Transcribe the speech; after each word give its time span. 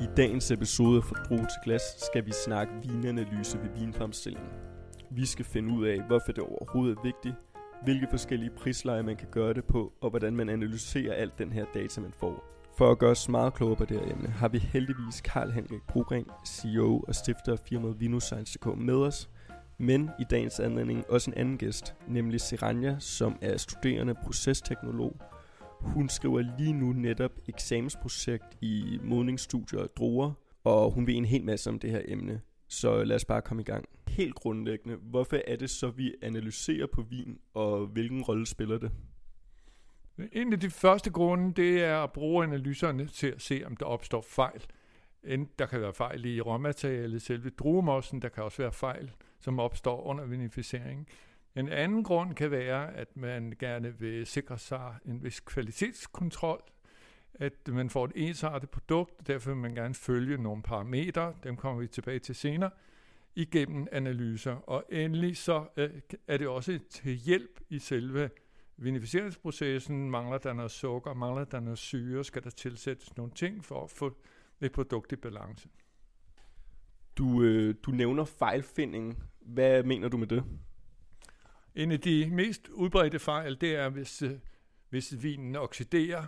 I 0.00 0.08
dagens 0.16 0.50
episode 0.50 0.96
af 0.96 1.04
Fra 1.04 1.36
til 1.36 1.60
Glas 1.64 1.82
skal 2.06 2.26
vi 2.26 2.32
snakke 2.32 2.72
vinanalyse 2.82 3.58
ved 3.62 3.68
vinfremstillingen. 3.78 4.50
Vi 5.10 5.26
skal 5.26 5.44
finde 5.44 5.74
ud 5.74 5.86
af, 5.86 6.00
hvorfor 6.06 6.32
det 6.32 6.44
overhovedet 6.44 6.96
er 6.98 7.02
vigtigt, 7.02 7.34
hvilke 7.84 8.06
forskellige 8.10 8.50
prisleje 8.50 9.02
man 9.02 9.16
kan 9.16 9.28
gøre 9.30 9.54
det 9.54 9.64
på, 9.64 9.92
og 10.00 10.10
hvordan 10.10 10.36
man 10.36 10.48
analyserer 10.48 11.14
alt 11.14 11.38
den 11.38 11.52
her 11.52 11.64
data, 11.74 12.00
man 12.00 12.12
får. 12.20 12.44
For 12.78 12.90
at 12.90 12.98
gøre 12.98 13.10
os 13.10 13.28
meget 13.28 13.54
klogere 13.54 13.76
på 13.76 13.84
det 13.84 14.00
her 14.00 14.12
emne, 14.12 14.28
har 14.28 14.48
vi 14.48 14.58
heldigvis 14.58 15.20
Karl 15.20 15.50
Henrik 15.50 15.82
Brogren, 15.88 16.26
CEO 16.46 17.00
og 17.08 17.14
stifter 17.14 17.52
af 17.52 17.58
firmaet 17.68 18.00
VinoScience.dk 18.00 18.66
med 18.76 18.96
os, 18.96 19.30
men 19.78 20.10
i 20.20 20.24
dagens 20.30 20.60
anledning 20.60 21.04
også 21.08 21.30
en 21.30 21.36
anden 21.36 21.58
gæst, 21.58 21.94
nemlig 22.08 22.40
Seranja, 22.40 22.96
som 22.98 23.38
er 23.40 23.56
studerende 23.56 24.14
procesteknolog. 24.24 25.16
Hun 25.80 26.08
skriver 26.08 26.56
lige 26.58 26.72
nu 26.72 26.92
netop 26.92 27.32
eksamensprojekt 27.48 28.58
i 28.60 28.98
modningsstudier 29.02 29.80
og 29.80 29.88
druer, 29.96 30.32
og 30.64 30.90
hun 30.90 31.06
ved 31.06 31.14
en 31.14 31.24
hel 31.24 31.44
masse 31.44 31.70
om 31.70 31.78
det 31.78 31.90
her 31.90 32.02
emne. 32.04 32.40
Så 32.68 33.04
lad 33.04 33.16
os 33.16 33.24
bare 33.24 33.42
komme 33.42 33.62
i 33.62 33.64
gang. 33.64 33.84
Helt 34.08 34.34
grundlæggende, 34.34 34.96
hvorfor 34.96 35.36
er 35.46 35.56
det 35.56 35.70
så, 35.70 35.90
vi 35.90 36.14
analyserer 36.22 36.86
på 36.86 37.02
vin, 37.02 37.38
og 37.54 37.86
hvilken 37.86 38.22
rolle 38.22 38.46
spiller 38.46 38.78
det? 38.78 38.90
En 40.32 40.52
af 40.52 40.60
de 40.60 40.70
første 40.70 41.10
grunde, 41.10 41.62
det 41.62 41.84
er 41.84 41.96
at 41.96 42.12
bruge 42.12 42.44
analyserne 42.44 43.06
til 43.06 43.26
at 43.26 43.42
se, 43.42 43.62
om 43.66 43.76
der 43.76 43.86
opstår 43.86 44.20
fejl. 44.28 44.64
Enten 45.24 45.54
Der 45.58 45.66
kan 45.66 45.80
være 45.80 45.94
fejl 45.94 46.24
i 46.24 46.40
råmaterialet, 46.40 47.22
selve 47.22 47.50
druemossen, 47.50 48.22
der 48.22 48.28
kan 48.28 48.44
også 48.44 48.62
være 48.62 48.72
fejl, 48.72 49.10
som 49.40 49.58
opstår 49.58 50.02
under 50.06 50.24
vinificeringen. 50.26 51.06
En 51.56 51.68
anden 51.68 52.04
grund 52.04 52.34
kan 52.34 52.50
være, 52.50 52.94
at 52.94 53.16
man 53.16 53.54
gerne 53.58 53.98
vil 53.98 54.26
sikre 54.26 54.58
sig 54.58 54.94
en 55.06 55.24
vis 55.24 55.40
kvalitetskontrol, 55.40 56.62
at 57.34 57.68
man 57.68 57.90
får 57.90 58.04
et 58.04 58.12
ensartet 58.14 58.70
produkt, 58.70 59.26
derfor 59.26 59.50
vil 59.50 59.56
man 59.56 59.74
gerne 59.74 59.94
følge 59.94 60.42
nogle 60.42 60.62
parametre, 60.62 61.34
dem 61.44 61.56
kommer 61.56 61.80
vi 61.80 61.86
tilbage 61.86 62.18
til 62.18 62.34
senere, 62.34 62.70
igennem 63.34 63.86
analyser. 63.92 64.52
Og 64.52 64.84
endelig 64.90 65.36
så 65.36 65.64
øh, 65.76 65.90
er 66.28 66.36
det 66.36 66.48
også 66.48 66.78
til 66.90 67.12
hjælp 67.12 67.60
i 67.68 67.78
selve 67.78 68.30
vinificeringsprocessen. 68.76 70.10
Mangler 70.10 70.38
der 70.38 70.52
noget 70.52 70.70
sukker, 70.70 71.14
mangler 71.14 71.44
der 71.44 71.60
noget 71.60 71.78
syre, 71.78 72.24
skal 72.24 72.44
der 72.44 72.50
tilsættes 72.50 73.16
nogle 73.16 73.32
ting 73.32 73.64
for 73.64 73.84
at 73.84 73.90
få 73.90 74.16
et 74.60 74.72
produkt 74.72 75.12
i 75.12 75.16
balance. 75.16 75.68
Du, 77.18 77.42
øh, 77.42 77.74
du 77.82 77.90
nævner 77.90 78.24
fejlfinding. 78.24 79.22
Hvad 79.40 79.82
mener 79.82 80.08
du 80.08 80.16
med 80.16 80.26
det? 80.26 80.44
En 81.74 81.92
af 81.92 82.00
de 82.00 82.30
mest 82.30 82.68
udbredte 82.68 83.18
fejl, 83.18 83.60
det 83.60 83.74
er, 83.74 83.88
hvis, 83.88 84.22
øh, 84.22 84.38
hvis 84.88 85.22
vinen 85.22 85.56
oxiderer, 85.56 86.26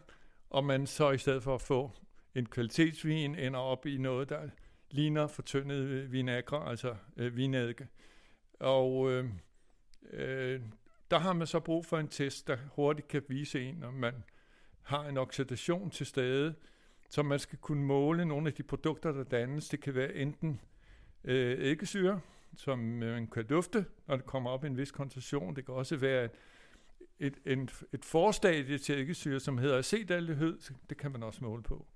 og 0.51 0.65
man 0.65 0.87
så 0.87 1.11
i 1.11 1.19
stedet 1.19 1.43
for 1.43 1.55
at 1.55 1.63
få 1.63 1.91
en 2.35 2.47
kvalitetsvin, 2.47 3.35
ender 3.35 3.61
op 3.61 3.87
i 3.87 3.99
noget, 3.99 4.29
der 4.29 4.49
ligner 4.91 5.27
fortyndet 5.27 5.77
øh, 5.77 6.13
vinagre, 6.13 6.71
altså 6.71 6.97
øh, 7.17 7.37
vinedike. 7.37 7.89
Og 8.61 9.11
øh, 9.11 9.25
øh, 10.11 10.61
der 11.11 11.19
har 11.19 11.33
man 11.33 11.47
så 11.47 11.61
brug 11.61 11.87
for 11.87 11.99
en 11.99 12.09
test, 12.09 12.47
der 12.47 12.57
hurtigt 12.73 13.09
kan 13.09 13.23
vise 13.29 13.61
en, 13.61 13.83
om 13.83 13.95
man 13.95 14.15
har 14.83 15.05
en 15.05 15.17
oxidation 15.17 15.91
til 15.91 16.07
stede, 16.07 16.55
så 17.11 17.23
man 17.23 17.39
skal 17.39 17.59
kunne 17.59 17.85
måle 17.85 18.25
nogle 18.25 18.49
af 18.49 18.55
de 18.55 18.63
produkter, 18.63 19.13
der 19.13 19.25
dannes. 19.25 19.69
Det 19.69 19.81
kan 19.81 19.95
være 19.95 20.15
enten 20.15 20.61
øh, 21.25 21.59
æggesyre, 21.61 22.21
som 22.57 23.03
øh, 23.03 23.13
man 23.15 23.27
kan 23.27 23.47
dufte, 23.47 23.85
når 24.07 24.17
det 24.17 24.27
kommer 24.27 24.51
op 24.51 24.65
i 24.65 24.67
en 24.67 24.77
vis 24.77 24.91
koncentration. 24.91 25.57
Det 25.57 25.67
kan 25.67 25.75
også 25.75 25.97
være 25.97 26.25
et, 26.25 26.31
et, 27.19 27.39
et, 27.45 27.85
et 27.93 28.05
forstadie 28.05 28.79
til 28.79 28.99
æggesyre, 28.99 29.41
som 29.41 29.59
hedder 29.59 29.79
acetaldehyd. 29.79 30.59
Det 30.91 30.97
kan 30.97 31.13
man 31.13 31.23
også 31.23 31.45
måle 31.45 31.63
på. 31.63 31.87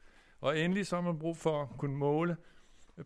Og 0.41 0.59
endelig 0.59 0.87
så 0.87 0.97
har 0.97 1.03
man 1.03 1.19
brug 1.19 1.37
for 1.37 1.63
at 1.63 1.69
kunne 1.79 1.97
måle 1.97 2.37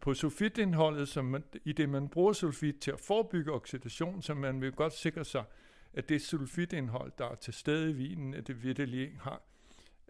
på 0.01 0.15
sulfitindholdet, 0.15 1.09
som 1.09 1.25
man, 1.25 1.45
i 1.65 1.73
det 1.73 1.89
man 1.89 2.09
bruger 2.09 2.33
sulfit 2.33 2.81
til 2.81 2.91
at 2.91 3.01
forebygge 3.01 3.53
oxidation, 3.53 4.23
så 4.23 4.35
man 4.35 4.61
vil 4.61 4.73
godt 4.73 4.92
sikre 4.92 5.24
sig, 5.24 5.45
at 5.92 6.08
det 6.08 6.23
sulfitindhold, 6.23 7.13
der 7.19 7.24
er 7.24 7.35
til 7.35 7.55
stede 7.55 7.91
i 7.91 7.92
vinen, 7.92 8.35
at 8.35 8.47
det 8.47 8.63
virkelig 8.63 9.19
har, 9.20 9.42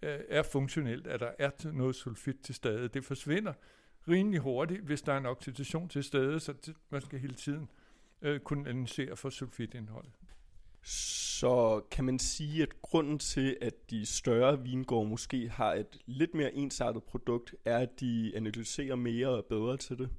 øh, 0.02 0.18
er 0.28 0.42
funktionelt, 0.42 1.06
at 1.06 1.20
der 1.20 1.30
er 1.38 1.72
noget 1.72 1.94
sulfit 1.94 2.36
til 2.42 2.54
stede. 2.54 2.88
Det 2.88 3.04
forsvinder 3.04 3.52
rimelig 4.08 4.40
hurtigt, 4.40 4.80
hvis 4.80 5.02
der 5.02 5.12
er 5.12 5.18
en 5.18 5.26
oxidation 5.26 5.88
til 5.88 6.04
stede, 6.04 6.40
så 6.40 6.72
man 6.90 7.00
skal 7.00 7.18
hele 7.18 7.34
tiden 7.34 7.70
øh, 8.22 8.40
kunne 8.40 8.68
analysere 8.68 9.16
for 9.16 9.30
sulfitindholdet. 9.30 10.12
Så 10.82 11.82
kan 11.90 12.04
man 12.04 12.18
sige, 12.18 12.62
at 12.62 12.82
grunden 12.82 13.18
til, 13.18 13.56
at 13.60 13.90
de 13.90 14.06
større 14.06 14.62
vingårde 14.62 15.08
måske 15.08 15.48
har 15.48 15.74
et 15.74 15.98
lidt 16.06 16.34
mere 16.34 16.54
ensartet 16.54 17.04
produkt, 17.04 17.54
er, 17.64 17.78
at 17.78 18.00
de 18.00 18.32
analyserer 18.34 18.96
mere 18.96 19.28
og 19.28 19.44
bedre 19.44 19.76
til 19.76 19.98
det? 19.98 20.10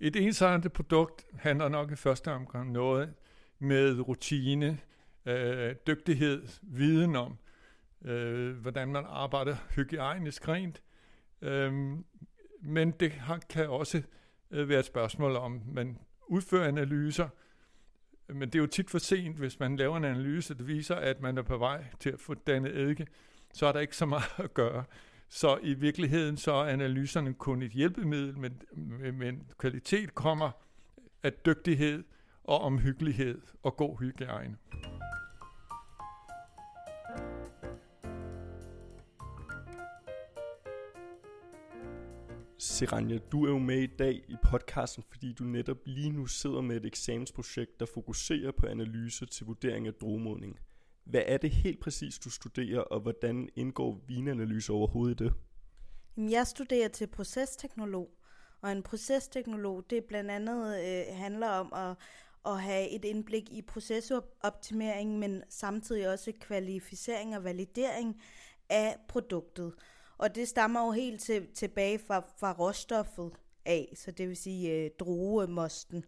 Et 0.00 0.16
ensartet 0.16 0.72
produkt 0.72 1.26
handler 1.34 1.68
nok 1.68 1.92
i 1.92 1.96
første 1.96 2.32
omgang 2.32 2.72
noget 2.72 3.14
med 3.58 4.00
rutine, 4.00 4.78
øh, 5.26 5.74
dygtighed, 5.86 6.48
viden 6.62 7.16
om, 7.16 7.38
øh, 8.04 8.56
hvordan 8.56 8.88
man 8.88 9.04
arbejder 9.08 9.56
hygiejnisk 9.74 10.48
rent. 10.48 10.82
Øh, 11.42 11.96
men 12.60 12.90
det 12.90 13.12
har, 13.12 13.38
kan 13.50 13.68
også 13.68 14.02
øh, 14.50 14.68
være 14.68 14.78
et 14.78 14.84
spørgsmål 14.84 15.36
om, 15.36 15.62
man 15.72 15.98
udfører 16.26 16.68
analyser, 16.68 17.28
men 18.28 18.48
det 18.48 18.54
er 18.54 18.58
jo 18.58 18.66
tit 18.66 18.90
for 18.90 18.98
sent, 18.98 19.36
hvis 19.36 19.60
man 19.60 19.76
laver 19.76 19.96
en 19.96 20.04
analyse, 20.04 20.54
der 20.54 20.64
viser, 20.64 20.94
at 20.94 21.20
man 21.20 21.38
er 21.38 21.42
på 21.42 21.58
vej 21.58 21.84
til 22.00 22.10
at 22.10 22.20
få 22.20 22.34
dannet 22.34 22.76
eddike, 22.76 23.06
så 23.54 23.66
er 23.66 23.72
der 23.72 23.80
ikke 23.80 23.96
så 23.96 24.06
meget 24.06 24.30
at 24.38 24.54
gøre. 24.54 24.84
Så 25.28 25.58
i 25.62 25.74
virkeligheden 25.74 26.36
så 26.36 26.52
er 26.52 26.64
analyserne 26.64 27.34
kun 27.34 27.62
et 27.62 27.72
hjælpemiddel, 27.72 28.38
men, 28.38 28.62
men 29.14 29.46
kvalitet 29.58 30.14
kommer 30.14 30.50
af 31.22 31.32
dygtighed 31.32 32.04
og 32.44 32.60
omhyggelighed 32.60 33.40
og 33.62 33.76
god 33.76 33.98
hygiejne. 33.98 34.56
Seranja, 42.66 43.18
du 43.18 43.44
er 43.44 43.50
jo 43.50 43.58
med 43.58 43.78
i 43.78 43.86
dag 43.86 44.24
i 44.28 44.36
podcasten, 44.42 45.04
fordi 45.10 45.32
du 45.32 45.44
netop 45.44 45.76
lige 45.86 46.10
nu 46.10 46.26
sidder 46.26 46.60
med 46.60 46.76
et 46.76 46.86
eksamensprojekt, 46.86 47.80
der 47.80 47.86
fokuserer 47.86 48.52
på 48.52 48.66
analyse 48.66 49.26
til 49.26 49.46
vurdering 49.46 49.86
af 49.86 49.94
drogmodning. 49.94 50.58
Hvad 51.04 51.22
er 51.26 51.36
det 51.36 51.50
helt 51.50 51.80
præcis, 51.80 52.18
du 52.18 52.30
studerer, 52.30 52.80
og 52.80 53.00
hvordan 53.00 53.48
indgår 53.56 54.00
vinanalyse 54.06 54.72
overhovedet 54.72 55.20
i 55.20 55.24
det? 55.24 55.34
Jeg 56.30 56.46
studerer 56.46 56.88
til 56.88 57.06
procesteknolog, 57.06 58.10
og 58.62 58.72
en 58.72 58.82
procesteknolog, 58.82 59.84
det 59.90 60.04
blandt 60.04 60.30
andet 60.30 60.84
øh, 60.84 61.16
handler 61.16 61.48
om 61.48 61.72
at, 61.72 61.96
at 62.52 62.62
have 62.62 62.90
et 62.90 63.04
indblik 63.04 63.52
i 63.52 63.62
procesoptimering, 63.62 65.18
men 65.18 65.42
samtidig 65.48 66.08
også 66.08 66.32
kvalificering 66.40 67.36
og 67.36 67.44
validering 67.44 68.20
af 68.68 68.96
produktet. 69.08 69.74
Og 70.18 70.34
det 70.34 70.48
stammer 70.48 70.86
jo 70.86 70.90
helt 70.90 71.20
til, 71.20 71.46
tilbage 71.54 71.98
fra, 71.98 72.24
fra 72.38 72.52
råstoffet 72.52 73.32
af, 73.64 73.92
så 73.96 74.10
det 74.10 74.28
vil 74.28 74.36
sige 74.36 74.72
øh, 74.72 74.90
druemosten. 74.98 76.04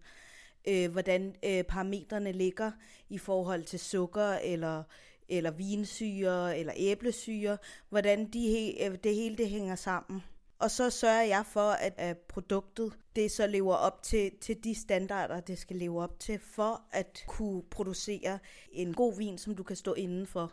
Øh, 0.68 0.92
hvordan 0.92 1.34
øh, 1.44 1.64
parametrene 1.64 2.32
ligger 2.32 2.70
i 3.08 3.18
forhold 3.18 3.64
til 3.64 3.78
sukker 3.78 4.32
eller 4.32 4.82
eller 5.28 5.50
vinsyre 5.50 6.58
eller 6.58 6.72
æblesyre, 6.76 7.58
hvordan 7.88 8.30
de 8.30 8.74
øh, 8.84 8.98
det 9.04 9.14
hele 9.14 9.36
det 9.36 9.48
hænger 9.48 9.74
sammen. 9.74 10.22
Og 10.58 10.70
så 10.70 10.90
sørger 10.90 11.22
jeg 11.22 11.44
for, 11.46 11.70
at, 11.70 11.94
at 11.96 12.18
produktet 12.18 12.92
det 13.16 13.30
så 13.30 13.46
lever 13.46 13.74
op 13.74 14.02
til, 14.02 14.32
til 14.40 14.64
de 14.64 14.74
standarder, 14.74 15.40
det 15.40 15.58
skal 15.58 15.76
leve 15.76 16.02
op 16.02 16.20
til, 16.20 16.38
for 16.38 16.82
at 16.90 17.24
kunne 17.26 17.62
producere 17.70 18.38
en 18.72 18.94
god 18.94 19.16
vin, 19.18 19.38
som 19.38 19.54
du 19.54 19.62
kan 19.62 19.76
stå 19.76 19.94
indenfor. 19.94 20.52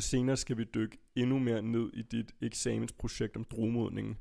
Og 0.00 0.04
senere 0.04 0.36
skal 0.36 0.58
vi 0.58 0.64
dykke 0.64 0.98
endnu 1.16 1.38
mere 1.38 1.62
ned 1.62 1.90
i 1.92 2.02
dit 2.02 2.32
eksamensprojekt 2.42 3.36
om 3.36 3.44
drogmodningen. 3.44 4.18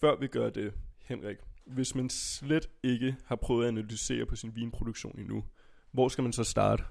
Før 0.00 0.16
vi 0.16 0.26
gør 0.26 0.50
det, 0.50 0.72
Henrik, 1.04 1.36
hvis 1.66 1.94
man 1.94 2.10
slet 2.10 2.68
ikke 2.82 3.16
har 3.24 3.36
prøvet 3.36 3.64
at 3.64 3.68
analysere 3.68 4.26
på 4.26 4.36
sin 4.36 4.56
vinproduktion 4.56 5.18
endnu, 5.18 5.44
hvor 5.92 6.08
skal 6.08 6.22
man 6.22 6.32
så 6.32 6.44
starte? 6.44 6.84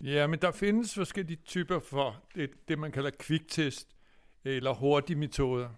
Ja, 0.00 0.26
men 0.26 0.38
der 0.38 0.50
findes 0.50 0.94
forskellige 0.94 1.38
typer 1.44 1.78
for 1.78 2.24
det, 2.34 2.50
det 2.68 2.78
man 2.78 2.92
kalder 2.92 3.10
kviktest 3.18 3.96
eller 4.44 4.74
hurtige 4.74 5.16
metoder. 5.16 5.68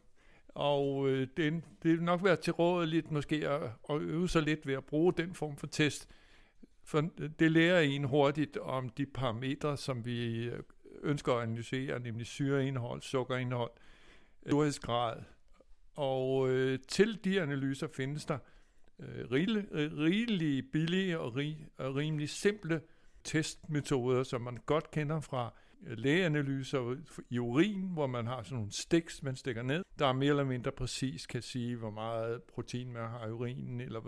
Og 0.49 1.09
øh, 1.09 1.29
det, 1.37 1.63
det 1.83 1.91
vil 1.91 2.03
nok 2.03 2.25
være 2.25 2.37
tilrådeligt 2.37 2.95
lidt 2.95 3.13
måske 3.13 3.49
at, 3.49 3.71
at 3.91 4.01
øve 4.01 4.29
sig 4.29 4.43
lidt 4.43 4.67
ved 4.67 4.75
at 4.75 4.85
bruge 4.85 5.13
den 5.13 5.35
form 5.35 5.57
for 5.57 5.67
test. 5.67 6.09
For 6.85 7.01
det 7.39 7.53
lærer 7.53 7.81
en 7.81 8.05
hurtigt 8.05 8.57
om 8.57 8.89
de 8.89 9.07
parametre, 9.07 9.77
som 9.77 10.05
vi 10.05 10.45
øh, 10.45 10.63
ønsker 11.03 11.35
at 11.35 11.43
analysere, 11.43 12.01
nemlig 12.01 12.27
syreindhold, 12.27 13.03
sukkerindhold, 13.03 13.71
øh, 14.47 14.51
storhedsgrad. 14.51 15.23
Og 15.97 16.51
øh, 16.51 16.79
til 16.89 17.25
de 17.25 17.43
analyser 17.43 17.89
findes 17.97 18.25
der 18.25 18.39
øh, 18.99 19.31
rigeligt 19.31 19.67
øh, 19.73 20.63
billige 20.73 21.19
og, 21.19 21.37
rig, 21.37 21.69
og 21.79 21.97
rimelig 21.97 22.29
simple 22.29 22.81
testmetoder, 23.25 24.23
som 24.23 24.41
man 24.41 24.59
godt 24.67 24.91
kender 24.91 25.21
fra 25.21 25.55
øh, 25.87 25.99
lægeanalyser 25.99 26.97
i 27.31 27.39
urin, 27.39 27.89
hvor 27.93 28.07
man 28.07 28.27
har 28.27 28.43
sådan 28.43 28.57
nogle 28.57 28.73
stiks, 28.73 29.23
man 29.23 29.37
stikker 29.37 29.63
ned, 29.63 29.85
der 29.99 30.13
mere 30.13 30.29
eller 30.29 30.45
mindre 30.45 30.73
præcis 30.73 31.27
kan 31.27 31.43
sige, 31.43 31.77
hvor 31.77 31.91
meget 31.91 32.43
protein 32.43 32.93
man 32.93 33.09
har 33.09 33.27
i 33.27 33.31
urinen, 33.31 33.81
eller 33.81 34.01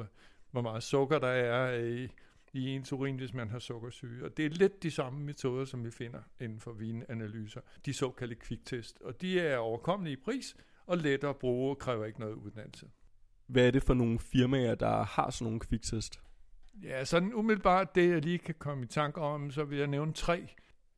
hvor 0.50 0.60
meget 0.60 0.82
sukker 0.82 1.18
der 1.18 1.28
er 1.28 1.74
i, 1.74 2.08
i 2.52 2.68
ens 2.68 2.92
urin, 2.92 3.16
hvis 3.16 3.34
man 3.34 3.48
har 3.48 3.58
sukkersyge. 3.58 4.24
Og 4.24 4.36
det 4.36 4.46
er 4.46 4.50
lidt 4.50 4.82
de 4.82 4.90
samme 4.90 5.20
metoder, 5.20 5.64
som 5.64 5.84
vi 5.84 5.90
finder 5.90 6.20
inden 6.40 6.60
for 6.60 6.72
vinanalyser, 6.72 7.60
de 7.86 7.92
såkaldte 7.92 8.36
kviktest. 8.36 9.00
Og 9.00 9.20
de 9.20 9.40
er 9.40 9.56
overkommelige 9.56 10.12
i 10.12 10.20
pris, 10.24 10.56
og 10.86 10.98
let 10.98 11.24
at 11.24 11.36
bruge 11.36 11.70
og 11.70 11.78
kræver 11.78 12.04
ikke 12.04 12.20
noget 12.20 12.34
uddannelse. 12.34 12.86
Hvad 13.46 13.66
er 13.66 13.70
det 13.70 13.82
for 13.82 13.94
nogle 13.94 14.18
firmaer, 14.18 14.74
der 14.74 15.02
har 15.02 15.30
sådan 15.30 15.44
nogle 15.44 15.60
kviktest? 15.60 16.20
Ja, 16.82 17.04
sådan 17.04 17.34
umiddelbart 17.34 17.94
det, 17.94 18.10
jeg 18.10 18.22
lige 18.22 18.38
kan 18.38 18.54
komme 18.58 18.84
i 18.84 18.86
tanke 18.86 19.20
om, 19.20 19.50
så 19.50 19.64
vil 19.64 19.78
jeg 19.78 19.86
nævne 19.86 20.12
tre. 20.12 20.48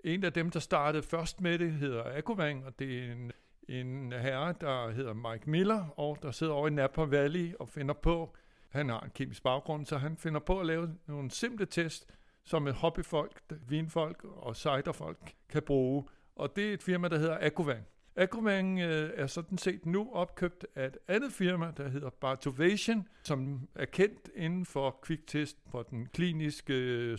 En 0.05 0.25
af 0.25 0.33
dem, 0.33 0.51
der 0.51 0.61
startede 0.61 1.03
først 1.03 1.41
med 1.41 1.59
det, 1.59 1.73
hedder 1.73 2.19
Ecovang, 2.19 2.67
og 2.67 2.79
det 2.79 2.99
er 2.99 3.13
en, 3.13 3.33
en 3.69 4.13
herre, 4.13 4.55
der 4.61 4.91
hedder 4.91 5.13
Mike 5.13 5.51
Miller, 5.51 5.85
og 5.99 6.19
der 6.23 6.31
sidder 6.31 6.53
over 6.53 6.69
i 6.69 6.71
Napa 6.71 7.03
Valley 7.03 7.55
og 7.55 7.69
finder 7.69 7.95
på, 7.95 8.37
han 8.73 8.89
har 8.89 9.01
en 9.01 9.11
kemisk 9.15 9.43
baggrund, 9.43 9.87
så 9.87 9.99
han 9.99 10.17
finder 10.17 10.41
på 10.41 10.61
at 10.61 10.67
lave 10.67 10.95
nogle 11.07 11.31
simple 11.31 11.67
test, 11.67 12.07
som 12.45 12.67
et 12.67 12.75
hobbyfolk, 12.75 13.43
vinfolk 13.69 14.25
og 14.25 14.57
ciderfolk 14.57 15.33
kan 15.49 15.63
bruge. 15.63 16.05
Og 16.37 16.57
det 16.57 16.69
er 16.69 16.75
et 16.75 16.83
firma, 16.83 17.09
der 17.09 17.19
hedder 17.19 17.39
Aquavang. 17.41 17.87
Aquavang 18.17 18.81
øh, 18.81 19.11
er 19.15 19.27
sådan 19.27 19.59
set 19.59 19.87
nu 19.87 20.11
opkøbt 20.13 20.67
af 20.75 20.87
et 20.87 20.99
andet 21.09 21.33
firma, 21.33 21.73
der 21.77 21.89
hedder 21.89 22.11
Bartovation, 22.11 23.09
som 23.23 23.69
er 23.75 23.85
kendt 23.85 24.31
inden 24.35 24.67
for 24.67 24.99
kviktest 25.03 25.71
på 25.71 25.85
den 25.91 26.07
kliniske 26.07 26.75
øh, 26.75 27.19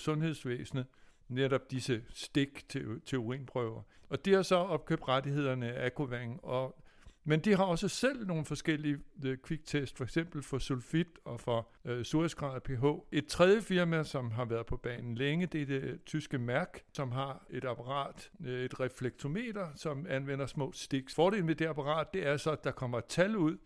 netop 1.27 1.71
disse 1.71 2.03
stik 2.09 2.69
til, 2.69 3.01
til 3.05 3.17
urinprøver. 3.17 3.81
Og 4.09 4.25
de 4.25 4.33
har 4.33 4.41
så 4.41 4.55
opkøbt 4.55 5.07
rettighederne 5.07 5.73
af 5.73 5.85
Aquavang, 5.85 6.43
og 6.43 6.82
men 7.23 7.39
de 7.39 7.55
har 7.55 7.63
også 7.63 7.87
selv 7.87 8.27
nogle 8.27 8.45
forskellige 8.45 8.97
øh, 9.25 9.37
kviktest, 9.37 9.97
for 9.97 10.03
eksempel 10.03 10.43
for 10.43 10.57
sulfit 10.57 11.07
og 11.25 11.39
for 11.39 11.67
øh, 11.85 12.03
surhedsgrad 12.03 12.61
pH. 12.61 12.85
Et 13.11 13.27
tredje 13.27 13.61
firma, 13.61 14.03
som 14.03 14.31
har 14.31 14.45
været 14.45 14.65
på 14.65 14.77
banen 14.77 15.15
længe, 15.15 15.45
det 15.45 15.61
er 15.61 15.65
det 15.65 16.03
tyske 16.05 16.37
Mærk, 16.37 16.83
som 16.93 17.11
har 17.11 17.45
et 17.49 17.65
apparat, 17.65 18.31
øh, 18.45 18.65
et 18.65 18.79
reflektometer, 18.79 19.67
som 19.75 20.05
anvender 20.09 20.45
små 20.45 20.71
sticks. 20.71 21.15
Fordelen 21.15 21.45
med 21.45 21.55
det 21.55 21.65
apparat, 21.65 22.13
det 22.13 22.27
er 22.27 22.37
så, 22.37 22.51
at 22.51 22.63
der 22.63 22.71
kommer 22.71 22.97
et 22.97 23.05
tal 23.05 23.35
ud. 23.35 23.57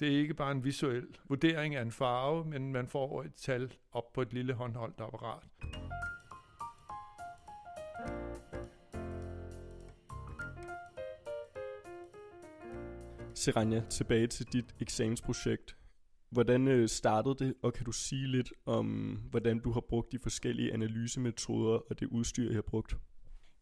Det 0.00 0.08
er 0.08 0.18
ikke 0.18 0.34
bare 0.34 0.52
en 0.52 0.64
visuel 0.64 1.06
vurdering 1.28 1.74
af 1.74 1.82
en 1.82 1.92
farve, 1.92 2.44
men 2.44 2.72
man 2.72 2.86
får 2.86 3.22
et 3.22 3.34
tal 3.34 3.72
op 3.92 4.12
på 4.12 4.22
et 4.22 4.32
lille 4.32 4.52
håndholdt 4.52 5.00
apparat. 5.00 5.42
Seranja, 13.36 13.82
tilbage 13.90 14.26
til 14.26 14.46
dit 14.52 14.74
eksamensprojekt. 14.80 15.76
Hvordan 16.30 16.68
øh, 16.68 16.88
startede 16.88 17.34
det, 17.38 17.54
og 17.62 17.72
kan 17.72 17.84
du 17.84 17.92
sige 17.92 18.26
lidt 18.26 18.52
om, 18.66 18.86
hvordan 19.30 19.58
du 19.58 19.72
har 19.72 19.80
brugt 19.80 20.12
de 20.12 20.18
forskellige 20.18 20.72
analysemetoder 20.72 21.78
og 21.90 22.00
det 22.00 22.06
udstyr, 22.06 22.46
jeg 22.46 22.54
har 22.54 22.62
brugt? 22.62 22.96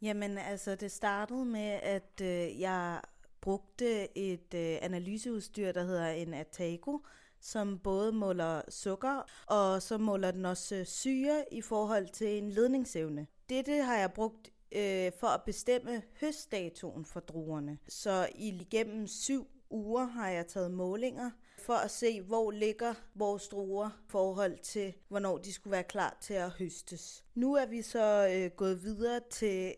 Jamen, 0.03 0.39
altså, 0.39 0.75
det 0.75 0.91
startede 0.91 1.45
med, 1.45 1.79
at 1.83 2.21
øh, 2.23 2.61
jeg 2.61 3.01
brugte 3.41 4.19
et 4.19 4.55
øh, 4.55 4.77
analyseudstyr, 4.83 5.73
der 5.73 5.85
hedder 5.85 6.09
en 6.09 6.35
Atago, 6.35 6.99
som 7.41 7.79
både 7.79 8.13
måler 8.13 8.63
sukker, 8.69 9.31
og 9.47 9.83
så 9.83 9.99
måler 9.99 10.31
den 10.31 10.45
også 10.45 10.77
øh, 10.77 10.87
syre 10.87 11.45
i 11.53 11.61
forhold 11.61 12.09
til 12.09 12.39
en 12.39 12.51
ledningsevne. 12.51 13.27
Dette 13.49 13.83
har 13.83 13.97
jeg 13.97 14.13
brugt 14.13 14.53
øh, 14.73 15.13
for 15.21 15.27
at 15.27 15.43
bestemme 15.47 16.03
høstdatoen 16.21 17.05
for 17.05 17.21
druerne. 17.21 17.79
Så 17.89 18.29
igennem 18.35 19.07
syv 19.07 19.47
uger 19.75 20.05
har 20.05 20.29
jeg 20.29 20.47
taget 20.47 20.71
målinger 20.71 21.31
for 21.59 21.75
at 21.75 21.91
se, 21.91 22.21
hvor 22.21 22.51
ligger 22.51 22.95
vores 23.15 23.49
druer 23.49 23.89
i 23.89 24.11
forhold 24.11 24.59
til, 24.59 24.95
hvornår 25.09 25.39
de 25.39 25.53
skulle 25.53 25.73
være 25.73 25.83
klar 25.83 26.17
til 26.21 26.35
at 26.35 26.51
høstes. 26.51 27.25
Nu 27.35 27.55
er 27.55 27.67
vi 27.67 27.83
så 27.83 28.29
øh, 28.35 28.51
gået 28.51 28.83
videre 28.83 29.21
til 29.31 29.75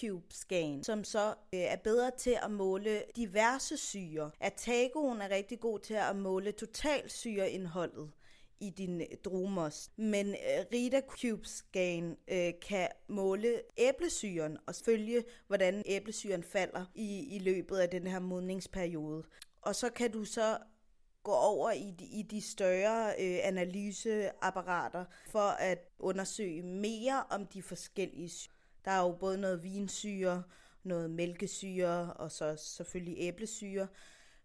Cube 0.00 0.24
Scan, 0.30 0.84
som 0.84 1.04
så 1.04 1.28
øh, 1.28 1.60
er 1.60 1.76
bedre 1.76 2.10
til 2.18 2.38
at 2.42 2.50
måle 2.50 3.02
diverse 3.16 3.76
syre. 3.76 4.30
Atagoen 4.40 5.20
er 5.20 5.30
rigtig 5.30 5.60
god 5.60 5.78
til 5.78 5.94
at 5.94 6.16
måle 6.16 6.52
totalsyreindholdet 6.52 8.10
i 8.62 8.70
din 8.70 9.00
øh, 9.00 9.06
drumer. 9.24 9.88
Men 9.96 10.28
øh, 10.28 10.64
Rita 10.72 11.00
Cube 11.00 11.48
Scan 11.48 12.16
øh, 12.28 12.52
kan 12.68 12.88
måle 13.08 13.62
æblesyren 13.76 14.58
og 14.66 14.74
følge, 14.84 15.24
hvordan 15.46 15.82
æblesyren 15.86 16.42
falder 16.42 16.84
i, 16.94 17.36
i 17.36 17.38
løbet 17.38 17.76
af 17.76 17.88
den 17.88 18.06
her 18.06 18.18
modningsperiode. 18.18 19.24
Og 19.62 19.74
så 19.74 19.90
kan 19.90 20.12
du 20.12 20.24
så 20.24 20.58
gå 21.22 21.32
over 21.32 21.70
i 21.70 21.90
de, 21.98 22.04
i 22.04 22.22
de 22.22 22.40
større 22.40 23.08
øh, 23.08 23.38
analyseapparater 23.42 25.04
for 25.26 25.48
at 25.48 25.78
undersøge 25.98 26.62
mere 26.62 27.24
om 27.30 27.46
de 27.46 27.62
forskellige 27.62 28.28
syre. 28.28 28.52
Der 28.84 28.90
er 28.90 29.02
jo 29.02 29.12
både 29.12 29.38
noget 29.38 29.62
vinsyre, 29.62 30.42
noget 30.82 31.10
mælkesyre 31.10 32.12
og 32.12 32.30
så 32.30 32.56
selvfølgelig 32.56 33.16
æblesyre, 33.18 33.88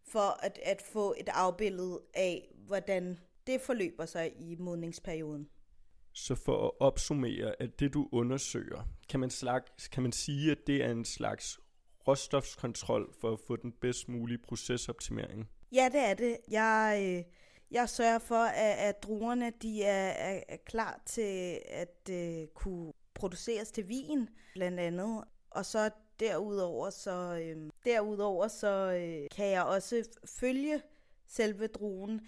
for 0.03 0.39
at, 0.45 0.59
at 0.63 0.81
få 0.81 1.15
et 1.17 1.29
afbillede 1.29 2.01
af, 2.13 2.53
hvordan 2.67 3.19
det 3.47 3.61
forløber 3.61 4.05
sig 4.05 4.33
i 4.39 4.55
modningsperioden. 4.55 5.49
Så 6.13 6.35
for 6.35 6.65
at 6.65 6.71
opsummere, 6.79 7.61
at 7.61 7.79
det 7.79 7.94
du 7.94 8.09
undersøger, 8.11 8.89
kan 9.09 9.19
man, 9.19 9.29
slags, 9.29 9.88
kan 9.88 10.03
man 10.03 10.11
sige, 10.11 10.51
at 10.51 10.57
det 10.67 10.83
er 10.83 10.91
en 10.91 11.05
slags 11.05 11.59
råstofskontrol 12.07 13.13
for 13.21 13.31
at 13.31 13.39
få 13.47 13.55
den 13.55 13.71
bedst 13.71 14.09
mulige 14.09 14.38
procesoptimering? 14.38 15.49
Ja, 15.71 15.89
det 15.91 15.99
er 15.99 16.13
det. 16.13 16.38
Jeg, 16.51 17.01
øh, 17.03 17.23
jeg 17.71 17.89
sørger 17.89 18.19
for, 18.19 18.44
at, 18.44 18.77
at 18.77 19.03
druerne 19.03 19.51
de 19.61 19.83
er, 19.83 20.09
er, 20.09 20.44
er 20.49 20.57
klar 20.65 21.01
til 21.05 21.59
at 21.69 22.09
uh, 22.11 22.47
kunne 22.53 22.94
produceres 23.13 23.71
til 23.71 23.89
vin, 23.89 24.29
blandt 24.53 24.79
andet. 24.79 25.23
Og 25.49 25.65
så 25.65 25.89
derudover, 26.19 26.89
så, 26.89 27.39
øh, 27.44 27.69
derudover 27.85 28.47
så 28.47 28.91
øh, 28.91 29.27
kan 29.31 29.47
jeg 29.47 29.63
også 29.63 30.09
følge 30.39 30.81
selve 31.27 31.67
druen 31.67 32.21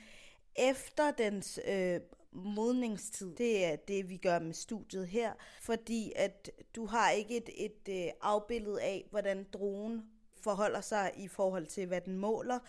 efter 0.59 1.11
dens 1.11 1.59
øh, 1.67 2.00
modningstid. 2.31 3.35
Det 3.35 3.65
er 3.65 3.75
det, 3.75 4.09
vi 4.09 4.17
gør 4.17 4.39
med 4.39 4.53
studiet 4.53 5.07
her, 5.07 5.33
fordi 5.61 6.13
at 6.15 6.51
du 6.75 6.85
har 6.85 7.11
ikke 7.11 7.38
et, 7.38 7.50
et 7.56 8.06
øh, 8.06 8.11
afbillede 8.21 8.81
af, 8.81 9.07
hvordan 9.09 9.47
dronen 9.53 10.09
forholder 10.41 10.81
sig 10.81 11.11
i 11.17 11.27
forhold 11.27 11.65
til, 11.65 11.88
hvad 11.88 12.01
den 12.01 12.17
måler, 12.17 12.59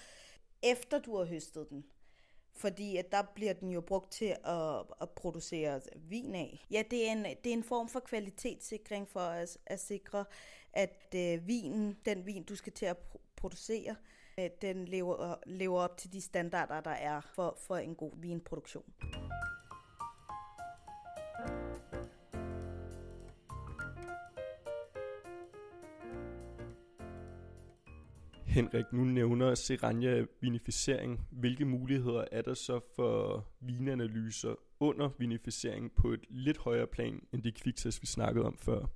efter 0.62 0.98
du 0.98 1.16
har 1.16 1.24
høstet 1.24 1.70
den. 1.70 1.84
Fordi 2.52 2.96
at 2.96 3.12
der 3.12 3.22
bliver 3.34 3.52
den 3.52 3.70
jo 3.70 3.80
brugt 3.80 4.12
til 4.12 4.36
at, 4.44 4.82
at 5.00 5.10
producere 5.10 5.80
vin 5.96 6.34
af. 6.34 6.66
Ja, 6.70 6.82
det 6.90 7.08
er 7.08 7.12
en, 7.12 7.24
det 7.24 7.46
er 7.46 7.52
en 7.52 7.64
form 7.64 7.88
for 7.88 8.00
kvalitetssikring 8.00 9.08
for 9.08 9.20
at, 9.20 9.58
at 9.66 9.80
sikre, 9.80 10.24
at 10.72 11.14
øh, 11.14 11.46
vinen, 11.46 11.96
den 12.04 12.26
vin, 12.26 12.42
du 12.42 12.56
skal 12.56 12.72
til 12.72 12.86
at 12.86 12.96
producere, 13.36 13.90
Øh, 13.90 13.96
den 14.62 14.84
lever, 14.84 15.34
lever 15.46 15.78
op 15.78 15.96
til 15.96 16.12
de 16.12 16.20
standarder, 16.20 16.80
der 16.80 16.90
er 16.90 17.20
for, 17.34 17.58
for 17.66 17.76
en 17.76 17.94
god 17.94 18.12
vinproduktion. 18.16 18.84
Henrik, 28.50 28.92
nu 28.92 29.04
nævner 29.04 29.54
Seranja 29.54 30.24
vinificering. 30.40 31.20
Hvilke 31.30 31.64
muligheder 31.64 32.24
er 32.32 32.42
der 32.42 32.54
så 32.54 32.80
for 32.96 33.46
vinanalyser 33.60 34.54
under 34.80 35.10
vinificering 35.18 35.92
på 35.94 36.08
et 36.08 36.24
lidt 36.30 36.58
højere 36.58 36.86
plan 36.86 37.20
end 37.32 37.42
de 37.42 37.52
kviktest, 37.52 38.02
vi 38.02 38.06
snakkede 38.06 38.46
om 38.46 38.58
før? 38.58 38.86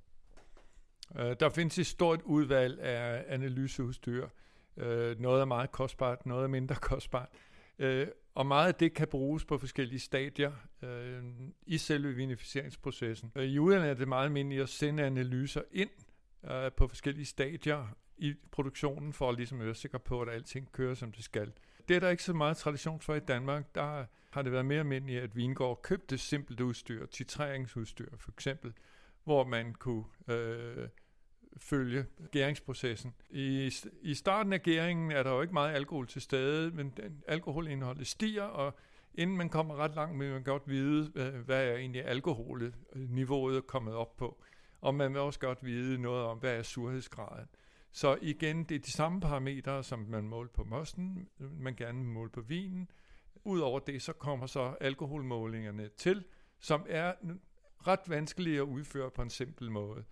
Øh, 1.19 1.35
der 1.39 1.49
findes 1.49 1.79
et 1.79 1.87
stort 1.87 2.21
udvalg 2.21 2.79
af 2.79 3.25
analyseudstyr. 3.27 4.27
Øh, 4.77 5.19
noget 5.19 5.41
er 5.41 5.45
meget 5.45 5.71
kostbart, 5.71 6.25
noget 6.25 6.43
er 6.43 6.47
mindre 6.47 6.75
kostbart. 6.91 7.29
Øh, 7.79 8.07
og 8.35 8.45
meget 8.45 8.67
af 8.67 8.75
det 8.75 8.93
kan 8.93 9.07
bruges 9.07 9.45
på 9.45 9.57
forskellige 9.57 9.99
stadier 9.99 10.51
øh, 10.81 11.23
i 11.65 11.77
selve 11.77 12.13
vinificeringsprocessen. 12.13 13.31
Øh, 13.35 13.43
I 13.43 13.59
udlandet 13.59 13.89
er 13.89 13.93
det 13.93 14.07
meget 14.07 14.25
almindeligt 14.25 14.61
at 14.61 14.69
sende 14.69 15.03
analyser 15.03 15.61
ind 15.71 15.89
øh, 16.51 16.71
på 16.71 16.87
forskellige 16.87 17.25
stadier 17.25 17.87
i 18.17 18.33
produktionen, 18.51 19.13
for 19.13 19.29
at 19.29 19.35
ligesom 19.35 19.59
være 19.59 19.75
sikker 19.75 19.97
på, 19.97 20.21
at 20.21 20.29
alting 20.29 20.71
kører, 20.71 20.93
som 20.93 21.11
det 21.11 21.23
skal. 21.23 21.51
Det 21.87 21.95
er 21.95 21.99
der 21.99 22.09
ikke 22.09 22.23
så 22.23 22.33
meget 22.33 22.57
tradition 22.57 22.99
for 22.99 23.15
i 23.15 23.19
Danmark. 23.19 23.75
Der 23.75 24.05
har 24.29 24.41
det 24.41 24.51
været 24.51 24.65
mere 24.65 24.79
almindeligt, 24.79 25.23
at 25.23 25.35
Vingård 25.35 25.81
købte 25.81 26.17
simpelt 26.17 26.61
udstyr, 26.61 27.05
titreringsudstyr 27.05 28.09
for 28.17 28.31
eksempel, 28.31 28.73
hvor 29.23 29.43
man 29.43 29.73
kunne 29.73 30.03
øh, 30.27 30.87
følge 31.57 32.05
gæringsprocessen. 32.31 33.13
I, 33.29 33.71
I 34.01 34.13
starten 34.13 34.53
af 34.53 34.61
gæringen 34.61 35.11
er 35.11 35.23
der 35.23 35.31
jo 35.31 35.41
ikke 35.41 35.53
meget 35.53 35.75
alkohol 35.75 36.07
til 36.07 36.21
stede, 36.21 36.71
men 36.71 36.89
den, 36.97 37.23
alkoholindholdet 37.27 38.07
stiger, 38.07 38.43
og 38.43 38.75
inden 39.13 39.37
man 39.37 39.49
kommer 39.49 39.75
ret 39.75 39.95
langt, 39.95 40.19
vil 40.19 40.31
man 40.31 40.43
godt 40.43 40.63
vide, 40.69 41.09
hvad 41.45 41.67
er 41.67 41.75
egentlig 41.75 42.05
alkoholniveauet 42.05 43.57
er 43.57 43.61
kommet 43.61 43.93
op 43.93 44.17
på. 44.17 44.43
og 44.81 44.95
man 44.95 45.13
vil 45.13 45.21
også 45.21 45.39
godt 45.39 45.65
vide 45.65 46.01
noget 46.01 46.23
om, 46.23 46.37
hvad 46.37 46.57
er 46.57 46.63
surhedsgraden. 46.63 47.47
Så 47.91 48.17
igen, 48.21 48.63
det 48.63 48.75
er 48.75 48.79
de 48.79 48.91
samme 48.91 49.21
parametre, 49.21 49.83
som 49.83 49.99
man 49.99 50.27
måler 50.27 50.49
på 50.49 50.63
mosten, 50.63 51.27
man 51.37 51.75
gerne 51.75 51.97
vil 51.97 52.07
måle 52.07 52.29
på 52.29 52.41
vinen. 52.41 52.89
Udover 53.43 53.79
det, 53.79 54.01
så 54.01 54.13
kommer 54.13 54.45
så 54.45 54.75
alkoholmålingerne 54.81 55.89
til, 55.97 56.23
som 56.59 56.85
er 56.89 57.13
ret 57.87 57.99
vanskelige 58.07 58.57
at 58.57 58.61
udføre 58.63 59.11
på 59.11 59.21
en 59.21 59.29
simpel 59.29 59.71
måde. 59.71 60.03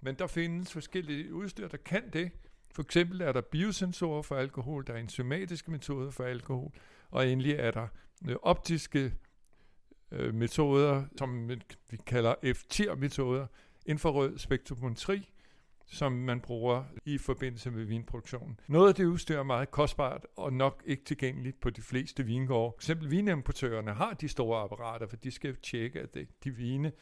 Men 0.00 0.14
der 0.14 0.26
findes 0.26 0.72
forskellige 0.72 1.34
udstyr, 1.34 1.68
der 1.68 1.76
kan 1.76 2.10
det. 2.12 2.30
For 2.74 2.82
eksempel 2.82 3.20
er 3.20 3.32
der 3.32 3.40
biosensorer 3.40 4.22
for 4.22 4.36
alkohol, 4.36 4.86
der 4.86 4.92
er 4.92 4.98
enzymatiske 4.98 5.70
metoder 5.70 6.10
for 6.10 6.24
alkohol, 6.24 6.72
og 7.10 7.28
endelig 7.28 7.52
er 7.52 7.70
der 7.70 7.88
øh, 8.28 8.36
optiske 8.42 9.14
øh, 10.10 10.34
metoder, 10.34 11.04
som 11.18 11.50
vi 11.90 11.96
kalder 12.06 12.34
FTIR-metoder, 12.54 13.46
infrarød 13.86 14.38
spektrometri, 14.38 15.30
som 15.86 16.12
man 16.12 16.40
bruger 16.40 16.84
i 17.04 17.18
forbindelse 17.18 17.70
med 17.70 17.84
vinproduktionen. 17.84 18.60
Noget 18.68 18.88
af 18.88 18.94
det 18.94 19.04
udstyr 19.04 19.38
er 19.38 19.42
meget 19.42 19.70
kostbart 19.70 20.26
og 20.36 20.52
nok 20.52 20.82
ikke 20.86 21.04
tilgængeligt 21.04 21.60
på 21.60 21.70
de 21.70 21.82
fleste 21.82 22.24
vingårde. 22.24 22.72
For 22.72 22.78
eksempel 22.78 23.10
vinimportørerne 23.10 23.92
har 23.92 24.14
de 24.14 24.28
store 24.28 24.60
apparater, 24.60 25.06
for 25.06 25.16
de 25.16 25.30
skal 25.30 25.56
tjekke, 25.56 26.00
at 26.00 26.16
de 26.44 26.50
vine, 26.50 26.92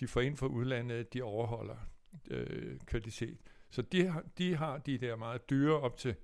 de 0.00 0.06
får 0.06 0.20
ind 0.20 0.36
fra 0.36 0.46
udlandet, 0.46 1.14
de 1.14 1.22
overholder 1.22 1.76
øh, 2.30 2.78
kvalitet. 2.86 3.38
Så 3.70 3.82
de 3.82 4.06
har, 4.06 4.24
de 4.38 4.56
har 4.56 4.78
de 4.78 4.98
der 4.98 5.16
meget 5.16 5.50
dyre 5.50 5.80
op 5.80 5.96
til 5.96 6.14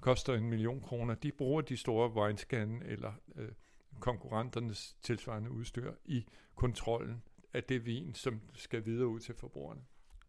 koster 0.00 0.34
en 0.34 0.50
million 0.50 0.80
kroner. 0.80 1.14
De 1.14 1.32
bruger 1.32 1.60
de 1.60 1.76
store 1.76 2.10
winescan 2.10 2.82
eller 2.84 3.12
øh, 3.36 3.48
konkurrenternes 4.00 4.96
tilsvarende 5.02 5.50
udstyr 5.50 5.92
i 6.04 6.26
kontrollen 6.54 7.22
af 7.54 7.64
det 7.64 7.86
vin, 7.86 8.14
som 8.14 8.40
skal 8.54 8.84
videre 8.84 9.06
ud 9.06 9.20
til 9.20 9.34
forbrugerne. 9.34 9.80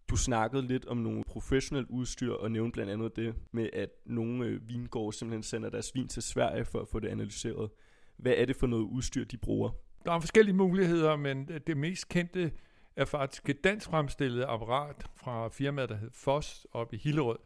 Du 0.10 0.16
snakkede 0.16 0.68
lidt 0.68 0.86
om 0.86 0.98
nogle 0.98 1.24
professionelle 1.24 1.92
udstyr 1.92 2.34
og 2.34 2.52
nævnte 2.52 2.74
blandt 2.74 2.92
andet 2.92 3.16
det 3.16 3.36
med, 3.52 3.70
at 3.74 3.90
nogle 4.06 4.46
øh, 4.46 4.70
vingårde 4.70 5.18
simpelthen 5.18 5.44
sender 5.44 5.70
deres 5.70 5.96
vin 5.96 6.08
til 6.08 6.24
Sverige 6.24 6.66
for 6.66 6.80
at 6.80 6.88
få 6.88 7.00
det 7.00 7.08
analyseret. 7.08 7.70
Hvad 8.18 8.34
er 8.38 8.46
det 8.46 8.56
for 8.56 8.68
noget 8.68 8.84
udstyr, 8.84 9.26
de 9.26 9.38
bruger? 9.38 9.70
Der 10.06 10.12
er 10.12 10.20
forskellige 10.20 10.56
muligheder, 10.56 11.16
men 11.16 11.50
det 11.68 11.78
mest 11.78 12.10
kendte 12.10 12.52
er 12.98 13.06
faktisk 13.06 13.50
et 13.50 13.64
dansk 13.64 13.90
fremstillet 13.90 14.46
apparat 14.48 15.06
fra 15.16 15.50
firmaet, 15.50 15.90
der 15.90 15.96
hedder 15.96 16.14
Foss 16.14 16.68
op 16.74 16.94
i 16.94 16.98
Hillerød. 16.98 17.38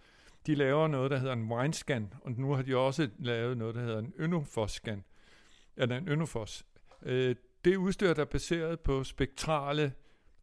De 0.47 0.55
laver 0.55 0.87
noget, 0.87 1.11
der 1.11 1.17
hedder 1.17 1.33
en 1.33 1.51
winescan, 1.51 2.13
og 2.21 2.31
nu 2.31 2.53
har 2.53 2.61
de 2.61 2.77
også 2.77 3.09
lavet 3.19 3.57
noget, 3.57 3.75
der 3.75 3.81
hedder 3.81 3.99
en 3.99 4.13
Önofos-scan, 4.19 5.03
eller 5.75 5.97
en 5.97 6.09
Önofos. 6.09 6.65
Øh, 7.01 7.35
det 7.65 7.77
udstyr, 7.77 8.13
der 8.13 8.21
er 8.21 8.25
baseret 8.25 8.79
på 8.79 9.03
spektrale 9.03 9.93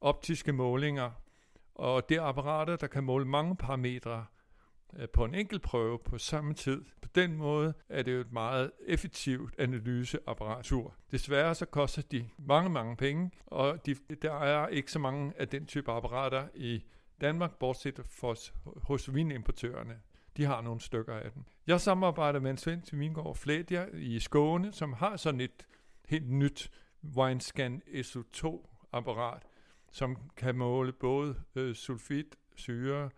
optiske 0.00 0.52
målinger, 0.52 1.10
og 1.74 2.08
det 2.08 2.16
er 2.16 2.22
apparater, 2.22 2.76
der 2.76 2.86
kan 2.86 3.04
måle 3.04 3.24
mange 3.24 3.56
parametre 3.56 4.26
Øh, 4.96 5.08
på 5.08 5.24
en 5.24 5.34
enkelt 5.34 5.62
prøve 5.62 5.98
på 5.98 6.18
samme 6.18 6.54
tid. 6.54 6.84
På 7.02 7.08
den 7.14 7.36
måde 7.36 7.74
er 7.88 8.02
det 8.02 8.14
jo 8.14 8.20
et 8.20 8.32
meget 8.32 8.70
effektivt 8.86 9.54
analyseapparatur. 9.58 10.94
Desværre 11.10 11.54
så 11.54 11.66
koster 11.66 12.02
de 12.02 12.28
mange, 12.38 12.70
mange 12.70 12.96
penge, 12.96 13.30
og 13.46 13.86
de, 13.86 13.96
der 14.22 14.32
er 14.32 14.68
ikke 14.68 14.92
så 14.92 14.98
mange 14.98 15.32
af 15.36 15.48
den 15.48 15.66
type 15.66 15.92
apparater 15.92 16.48
i 16.54 16.84
Danmark, 17.20 17.54
bortset 17.58 18.00
fra 18.04 18.34
hos 18.82 19.14
vinimportørerne. 19.14 20.00
De 20.36 20.44
har 20.44 20.60
nogle 20.60 20.80
stykker 20.80 21.14
af 21.14 21.32
dem. 21.32 21.44
Jeg 21.66 21.80
samarbejder 21.80 22.40
med 22.40 22.50
en 22.50 22.56
svensk 22.56 22.92
vingård 22.92 23.36
Flædia 23.36 23.86
i 23.94 24.20
Skåne, 24.20 24.72
som 24.72 24.92
har 24.92 25.16
sådan 25.16 25.40
et 25.40 25.66
helt 26.08 26.30
nyt 26.30 26.70
Winescan 27.16 27.82
SO2-apparat, 27.86 29.42
som 29.90 30.16
kan 30.36 30.56
måle 30.56 30.92
både 30.92 31.34
øh, 31.54 31.74
sulfit, 31.74 32.36
syre, 32.56 33.10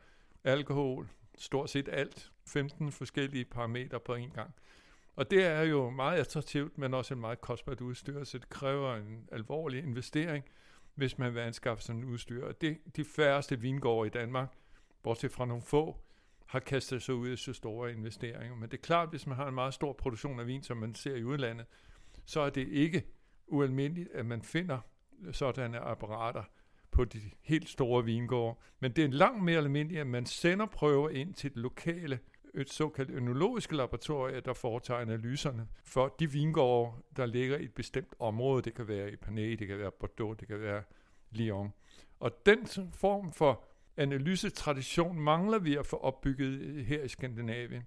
alkohol, 0.45 1.09
stort 1.41 1.71
set 1.71 1.89
alt, 1.93 2.33
15 2.47 2.93
forskellige 2.93 3.45
parametre 3.45 4.01
på 4.01 4.15
en 4.15 4.31
gang. 4.31 4.55
Og 5.17 5.31
det 5.31 5.45
er 5.45 5.63
jo 5.63 5.91
meget 5.91 6.19
attraktivt, 6.19 6.79
men 6.79 6.95
også 6.95 7.15
en 7.15 7.21
meget 7.21 7.41
kostbart 7.41 7.81
udstyr, 7.81 8.25
så 8.25 8.39
det 8.39 8.49
kræver 8.49 8.97
en 8.97 9.29
alvorlig 9.33 9.83
investering, 9.83 10.45
hvis 10.95 11.19
man 11.19 11.35
vil 11.35 11.41
anskaffe 11.41 11.85
sådan 11.85 12.03
et 12.03 12.05
udstyr. 12.05 12.47
Og 12.47 12.61
det, 12.61 12.79
de 12.97 13.05
færreste 13.05 13.61
vingårde 13.61 14.07
i 14.07 14.11
Danmark, 14.11 14.49
bortset 15.03 15.33
fra 15.33 15.47
nogle 15.47 15.63
få, 15.63 16.01
har 16.47 16.61
kastet 16.61 17.03
sig 17.03 17.15
ud 17.15 17.29
i 17.29 17.37
så 17.37 17.53
store 17.53 17.93
investeringer. 17.93 18.57
Men 18.57 18.71
det 18.71 18.77
er 18.77 18.83
klart, 18.83 19.09
hvis 19.09 19.27
man 19.27 19.37
har 19.37 19.49
en 19.49 19.55
meget 19.55 19.75
stor 19.75 19.93
produktion 19.93 20.41
af 20.41 20.47
vin, 20.47 20.63
som 20.63 20.77
man 20.77 20.95
ser 20.95 21.15
i 21.15 21.25
udlandet, 21.25 21.67
så 22.25 22.41
er 22.41 22.51
det 22.51 22.69
ikke 22.69 23.07
ualmindeligt, 23.47 24.09
at 24.13 24.27
man 24.27 24.43
finder 24.43 24.79
sådanne 25.33 25.79
apparater 25.79 26.45
på 26.93 27.05
de 27.05 27.21
helt 27.43 27.69
store 27.69 28.05
vingårde. 28.05 28.59
Men 28.81 28.93
det 28.93 29.05
er 29.05 29.09
langt 29.09 29.45
mere 29.45 29.59
almindeligt, 29.59 30.01
at 30.01 30.07
man 30.07 30.27
sender 30.27 30.67
prøver 30.67 31.09
ind 31.09 31.35
til 31.35 31.51
det 31.51 31.59
lokale 31.59 32.19
et 32.55 32.71
såkaldt 32.71 33.11
ønologiske 33.11 33.77
laboratorie, 33.77 34.41
der 34.41 34.53
foretager 34.53 35.01
analyserne 35.01 35.69
for 35.85 36.15
de 36.21 36.33
vingårde, 36.33 37.03
der 37.17 37.27
ligger 37.27 37.59
i 37.59 37.65
et 37.65 37.75
bestemt 37.75 38.15
område. 38.19 38.63
Det 38.63 38.75
kan 38.75 38.89
være 38.89 39.13
i 39.13 39.17
Panay, 39.17 39.53
det 39.53 39.69
kan 39.69 39.79
være 39.79 39.91
Bordeaux, 39.91 40.37
det 40.39 40.49
kan 40.49 40.61
være 40.61 40.83
Lyon. 41.31 41.73
Og 42.21 42.47
den 42.47 42.67
form 42.93 43.33
for 43.33 43.65
analysetradition 43.97 45.21
mangler 45.21 45.59
vi 45.59 45.77
at 45.77 45.87
få 45.87 45.97
opbygget 45.97 46.85
her 46.85 47.03
i 47.03 47.09
Skandinavien. 47.09 47.83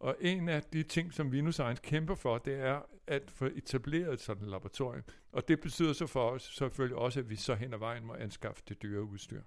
Og 0.00 0.16
en 0.20 0.48
af 0.48 0.62
de 0.62 0.82
ting, 0.82 1.12
som 1.12 1.32
Vinus 1.32 1.54
Science 1.54 1.82
kæmper 1.82 2.14
for, 2.14 2.38
det 2.38 2.60
er 2.60 2.80
at 3.06 3.30
få 3.30 3.44
etableret 3.44 4.20
sådan 4.20 4.42
et 4.42 4.50
laboratorium. 4.50 5.02
Og 5.34 5.48
det 5.48 5.60
betyder 5.60 5.92
så 5.92 6.06
for 6.06 6.30
os 6.30 6.42
selvfølgelig 6.42 6.98
også, 6.98 7.20
at 7.20 7.30
vi 7.30 7.36
så 7.36 7.54
hen 7.54 7.74
ad 7.74 7.78
vejen 7.78 8.04
må 8.04 8.14
anskaffe 8.14 8.62
det 8.68 8.82
dyre 8.82 9.02
udstyr. 9.02 9.42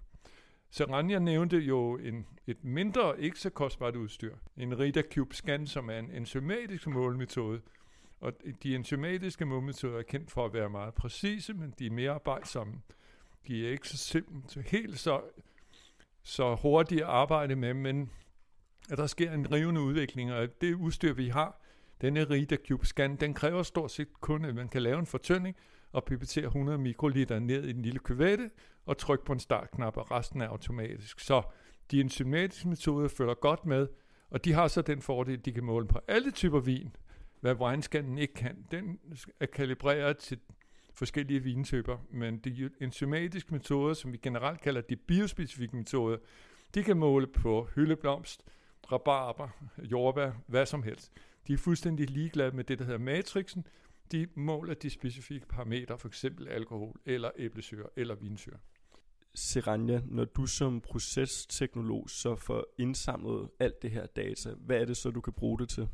Seranja 0.69 1.19
nævnte 1.19 1.57
jo 1.57 1.97
en, 1.97 2.27
et 2.47 2.63
mindre, 2.63 3.21
ikke 3.21 3.39
så 3.39 3.49
kostbart 3.49 3.95
udstyr. 3.95 4.35
En 4.57 4.79
Rita 4.79 5.01
Cube 5.13 5.35
Scan, 5.35 5.67
som 5.67 5.89
er 5.89 5.99
en 5.99 6.11
enzymatisk 6.11 6.87
målmetode. 6.87 7.61
Og 8.19 8.33
de 8.63 8.75
enzymatiske 8.75 9.45
målmetoder 9.45 9.97
er 9.97 10.03
kendt 10.03 10.31
for 10.31 10.45
at 10.45 10.53
være 10.53 10.69
meget 10.69 10.93
præcise, 10.93 11.53
men 11.53 11.73
de 11.79 11.85
er 11.85 11.91
mere 11.91 12.11
arbejdsomme. 12.11 12.81
De 13.47 13.67
er 13.67 13.71
ikke 13.71 13.89
så 13.89 13.97
simpelt, 13.97 14.67
helt 14.67 14.99
så, 14.99 15.21
så 16.23 16.55
hurtigt 16.55 17.01
at 17.01 17.07
arbejde 17.07 17.55
med, 17.55 17.73
men 17.73 18.11
at 18.89 18.97
der 18.97 19.07
sker 19.07 19.31
en 19.31 19.51
rivende 19.51 19.81
udvikling, 19.81 20.33
og 20.33 20.61
det 20.61 20.73
udstyr, 20.73 21.13
vi 21.13 21.27
har, 21.27 21.61
denne 22.01 22.23
Rita 22.23 22.57
Cube 22.67 22.85
Scan, 22.85 23.15
den 23.15 23.33
kræver 23.33 23.63
stort 23.63 23.91
set 23.91 24.13
kun, 24.13 24.45
at 24.45 24.55
man 24.55 24.69
kan 24.69 24.81
lave 24.81 24.99
en 24.99 25.05
fortynding 25.05 25.55
og 25.91 26.03
pipettere 26.03 26.45
100 26.45 26.77
mikroliter 26.77 27.39
ned 27.39 27.67
i 27.67 27.69
en 27.69 27.81
lille 27.81 27.99
kyvette 27.99 28.49
og 28.85 28.97
trykke 28.97 29.25
på 29.25 29.33
en 29.33 29.39
startknap, 29.39 29.97
og 29.97 30.11
resten 30.11 30.41
er 30.41 30.47
automatisk. 30.47 31.19
Så 31.19 31.41
de 31.91 32.01
enzymatiske 32.01 32.67
metoder 32.69 33.07
følger 33.07 33.33
godt 33.33 33.65
med, 33.65 33.87
og 34.29 34.45
de 34.45 34.53
har 34.53 34.67
så 34.67 34.81
den 34.81 35.01
fordel, 35.01 35.33
at 35.33 35.45
de 35.45 35.51
kan 35.51 35.63
måle 35.63 35.87
på 35.87 35.99
alle 36.07 36.31
typer 36.31 36.59
vin, 36.59 36.95
hvad 37.39 37.55
winescannen 37.55 38.17
ikke 38.17 38.33
kan. 38.33 38.65
Den 38.71 38.99
er 39.39 39.45
kalibreret 39.45 40.17
til 40.17 40.39
forskellige 40.93 41.43
vintyper, 41.43 41.97
men 42.09 42.37
de 42.37 42.69
enzymatiske 42.81 43.53
metoder, 43.53 43.93
som 43.93 44.11
vi 44.11 44.17
generelt 44.17 44.61
kalder 44.61 44.81
de 44.81 44.95
biospecifikke 44.95 45.75
metoder, 45.75 46.17
de 46.75 46.83
kan 46.83 46.97
måle 46.97 47.27
på 47.27 47.67
hyldeblomst, 47.75 48.43
rabarber, 48.91 49.49
jordbær, 49.79 50.31
hvad 50.47 50.65
som 50.65 50.83
helst. 50.83 51.11
De 51.47 51.53
er 51.53 51.57
fuldstændig 51.57 52.09
ligeglade 52.09 52.55
med 52.55 52.63
det, 52.63 52.79
der 52.79 52.85
hedder 52.85 52.99
matrixen. 52.99 53.67
De 54.11 54.27
måler 54.35 54.73
de 54.73 54.89
specifikke 54.89 55.47
parametre, 55.47 55.97
for 55.97 56.07
eksempel 56.07 56.47
alkohol, 56.47 56.99
eller 57.05 57.31
æblesyre, 57.37 57.87
eller 57.95 58.15
vinsyre. 58.15 58.57
Seranja, 59.35 60.01
når 60.05 60.25
du 60.25 60.45
som 60.45 60.81
procesteknolog 60.81 62.09
så 62.09 62.35
får 62.35 62.65
indsamlet 62.77 63.49
alt 63.59 63.81
det 63.81 63.91
her 63.91 64.05
data, 64.05 64.53
hvad 64.53 64.77
er 64.77 64.85
det 64.85 64.97
så, 64.97 65.11
du 65.11 65.21
kan 65.21 65.33
bruge 65.33 65.59
det 65.59 65.69
til? 65.69 65.87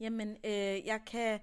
Jamen, 0.00 0.30
øh, 0.44 0.86
jeg 0.86 1.00
kan 1.06 1.40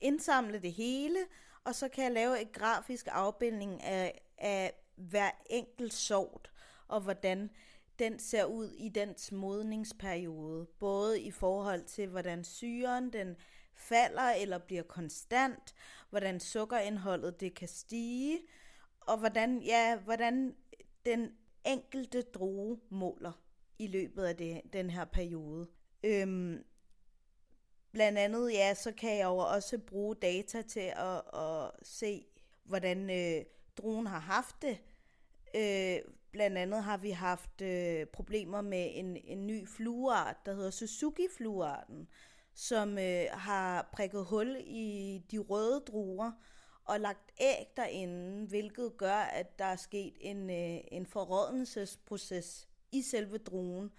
indsamle 0.00 0.58
det 0.58 0.72
hele, 0.72 1.18
og 1.64 1.74
så 1.74 1.88
kan 1.88 2.04
jeg 2.04 2.12
lave 2.12 2.42
et 2.42 2.52
grafisk 2.52 3.08
afbildning 3.10 3.82
af, 3.82 4.20
af 4.38 4.72
hver 4.96 5.30
enkelt 5.50 5.92
sort, 5.92 6.50
og 6.88 7.00
hvordan 7.00 7.50
den 7.98 8.18
ser 8.18 8.44
ud 8.44 8.70
i 8.70 8.88
dens 8.88 9.32
modningsperiode, 9.32 10.66
både 10.78 11.20
i 11.20 11.30
forhold 11.30 11.84
til, 11.84 12.08
hvordan 12.08 12.44
syren 12.44 13.12
den 13.12 13.36
falder 13.80 14.30
eller 14.30 14.58
bliver 14.58 14.82
konstant, 14.82 15.74
hvordan 16.10 16.40
sukkerindholdet 16.40 17.40
det 17.40 17.54
kan 17.54 17.68
stige, 17.68 18.40
og 19.00 19.18
hvordan, 19.18 19.62
ja, 19.62 19.96
hvordan 19.98 20.56
den 21.06 21.32
enkelte 21.66 22.22
droge 22.22 22.80
måler 22.88 23.32
i 23.78 23.86
løbet 23.86 24.24
af 24.24 24.36
det, 24.36 24.60
den 24.72 24.90
her 24.90 25.04
periode. 25.04 25.66
Øhm, 26.04 26.64
blandt 27.92 28.18
andet, 28.18 28.52
ja, 28.52 28.74
så 28.74 28.92
kan 28.92 29.16
jeg 29.16 29.24
jo 29.24 29.36
også 29.36 29.78
bruge 29.78 30.14
data 30.14 30.62
til 30.62 30.92
at, 30.96 31.40
at 31.40 31.70
se, 31.82 32.26
hvordan 32.64 33.10
øh, 33.10 33.44
drogen 33.76 34.06
har 34.06 34.18
haft 34.18 34.56
det, 34.62 34.78
øh, 35.54 36.12
Blandt 36.32 36.58
andet 36.58 36.82
har 36.82 36.96
vi 36.96 37.10
haft 37.10 37.62
øh, 37.62 38.06
problemer 38.06 38.60
med 38.60 38.90
en, 38.94 39.16
en 39.16 39.46
ny 39.46 39.68
flueart, 39.68 40.36
der 40.46 40.54
hedder 40.54 40.70
Suzuki-fluearten, 40.70 42.08
som 42.60 42.98
øh, 42.98 43.24
har 43.32 43.88
prikket 43.92 44.24
hul 44.24 44.56
i 44.60 45.18
de 45.30 45.38
røde 45.38 45.80
druer, 45.80 46.32
og 46.84 47.00
lagt 47.00 47.32
æg 47.40 47.66
derinde, 47.76 48.46
hvilket 48.46 48.96
gør, 48.96 49.14
at 49.14 49.58
der 49.58 49.64
er 49.64 49.76
sket 49.76 50.12
en, 50.20 50.50
øh, 50.50 50.80
en 50.92 51.06
forrådnelsesproces 51.06 52.68
i 52.92 53.02
selve 53.02 53.38
druen, 53.38 53.90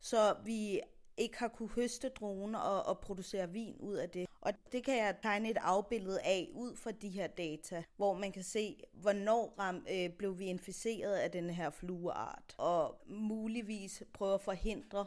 så 0.00 0.36
vi 0.44 0.80
ikke 1.16 1.38
har 1.38 1.48
kunne 1.48 1.68
høste 1.68 2.08
druen 2.08 2.54
og, 2.54 2.86
og 2.86 2.98
producere 2.98 3.50
vin 3.50 3.76
ud 3.80 3.94
af 3.94 4.10
det. 4.10 4.26
Og 4.40 4.52
det 4.72 4.84
kan 4.84 4.96
jeg 4.96 5.16
tegne 5.22 5.50
et 5.50 5.58
afbillede 5.60 6.20
af 6.20 6.50
ud 6.54 6.76
fra 6.76 6.90
de 6.90 7.08
her 7.08 7.26
data, 7.26 7.82
hvor 7.96 8.14
man 8.14 8.32
kan 8.32 8.42
se, 8.42 8.82
hvornår 8.92 9.54
ram, 9.58 9.86
øh, 9.90 10.10
blev 10.10 10.38
vi 10.38 10.44
inficeret 10.44 11.14
af 11.14 11.30
den 11.30 11.50
her 11.50 11.70
flueart, 11.70 12.54
og 12.58 13.02
muligvis 13.06 14.02
prøve 14.12 14.34
at 14.34 14.40
forhindre 14.40 15.06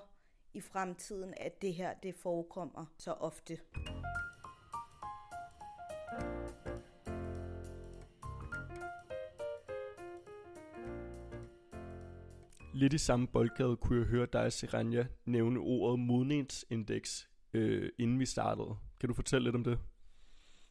i 0.53 0.61
fremtiden, 0.61 1.33
at 1.37 1.61
det 1.61 1.73
her 1.73 1.93
det 1.93 2.15
forekommer 2.15 2.85
så 2.97 3.11
ofte. 3.11 3.57
Lidt 12.73 12.93
i 12.93 12.97
samme 12.97 13.27
boldgade 13.27 13.77
kunne 13.77 13.99
jeg 13.99 14.07
høre 14.07 14.27
dig, 14.33 14.53
Seranja, 14.53 15.05
nævne 15.25 15.59
ordet 15.59 15.99
modningsindeks, 15.99 17.29
øh, 17.53 17.89
inden 17.97 18.19
vi 18.19 18.25
startede. 18.25 18.77
Kan 18.99 19.09
du 19.09 19.13
fortælle 19.13 19.43
lidt 19.43 19.55
om 19.55 19.63
det? 19.63 19.79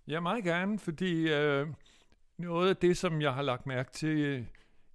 Ja, 0.08 0.20
meget 0.20 0.44
gerne, 0.44 0.78
fordi 0.78 1.32
øh, 1.32 1.66
noget 2.38 2.68
af 2.68 2.76
det, 2.76 2.96
som 2.96 3.20
jeg 3.20 3.34
har 3.34 3.42
lagt 3.42 3.66
mærke 3.66 3.92
til 3.92 4.18
øh, 4.18 4.46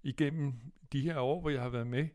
igennem 0.04 0.54
de 0.92 1.02
her 1.02 1.20
år, 1.20 1.42
hvor 1.42 1.50
jeg 1.50 1.62
har 1.62 1.70
været 1.70 1.88
med, 1.88 2.08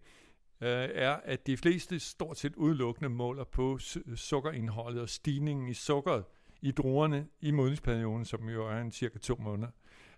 øh, 0.60 0.88
er, 0.94 1.12
at 1.12 1.46
de 1.46 1.56
fleste 1.56 1.98
stort 1.98 2.38
set 2.38 2.56
udelukkende 2.56 3.08
måler 3.08 3.44
på 3.44 3.78
sukkerindholdet 4.14 5.02
og 5.02 5.08
stigningen 5.08 5.68
i 5.68 5.74
sukkeret 5.74 6.24
i 6.62 6.70
druerne 6.70 7.26
i 7.40 7.50
modningsperioden, 7.50 8.24
som 8.24 8.48
jo 8.48 8.66
er 8.66 8.80
en 8.80 8.92
cirka 8.92 9.18
to 9.18 9.36
måneder. 9.40 9.70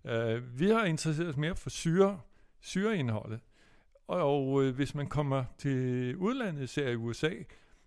Øh, 0.05 0.61
vi 0.61 0.69
har 0.69 0.85
interesseret 0.85 1.29
os 1.29 1.37
mere 1.37 1.57
for 1.57 1.71
syre, 1.71 2.21
syreindholdet. 2.61 3.41
Og 4.09 4.65
øh, 4.65 4.75
hvis 4.75 4.95
man 4.95 5.07
kommer 5.07 5.45
til 5.59 6.17
udlandet, 6.17 6.69
ser 6.69 6.89
i 6.89 6.97
USA, 6.97 7.31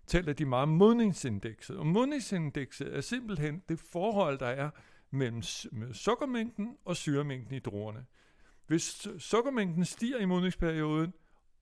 taler 0.06 0.32
de 0.32 0.44
meget 0.44 0.62
om 0.62 0.68
modningsindekset. 0.68 1.76
Og 1.76 1.86
modningsindekset 1.86 2.96
er 2.96 3.00
simpelthen 3.00 3.62
det 3.68 3.78
forhold, 3.78 4.38
der 4.38 4.46
er 4.46 4.70
mellem 5.10 5.42
sukkermængden 5.92 6.76
og 6.84 6.96
syremængden 6.96 7.54
i 7.54 7.58
druerne. 7.58 8.04
Hvis 8.66 9.08
sukkermængden 9.18 9.84
stiger 9.84 10.18
i 10.18 10.24
modningsperioden, 10.24 11.12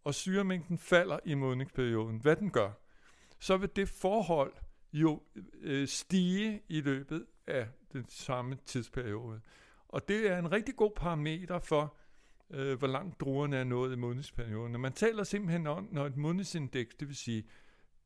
og 0.05 0.15
syremængden 0.15 0.79
falder 0.79 1.19
i 1.25 1.35
modningsperioden, 1.35 2.19
hvad 2.19 2.37
den 2.37 2.51
gør, 2.51 2.71
så 3.39 3.57
vil 3.57 3.71
det 3.77 3.89
forhold 3.89 4.53
jo 4.93 5.23
øh, 5.61 5.89
stige 5.89 6.63
i 6.69 6.81
løbet 6.81 7.27
af 7.47 7.69
den 7.93 8.09
samme 8.09 8.59
tidsperiode. 8.67 9.41
Og 9.89 10.09
det 10.09 10.31
er 10.31 10.39
en 10.39 10.53
rigtig 10.53 10.77
god 10.77 10.91
parameter 10.97 11.59
for, 11.59 11.97
øh, 12.51 12.79
hvor 12.79 12.87
langt 12.87 13.21
druerne 13.21 13.57
er 13.57 13.65
nået 13.65 13.93
i 13.93 13.97
modningsperioden. 13.97 14.81
Man 14.81 14.93
taler 14.93 15.25
simpelthen 15.25 15.67
om, 15.67 15.89
når 15.93 16.07
et 16.07 16.17
modningsindeks, 16.17 16.95
det 16.95 17.09
vil 17.09 17.17
sige 17.17 17.45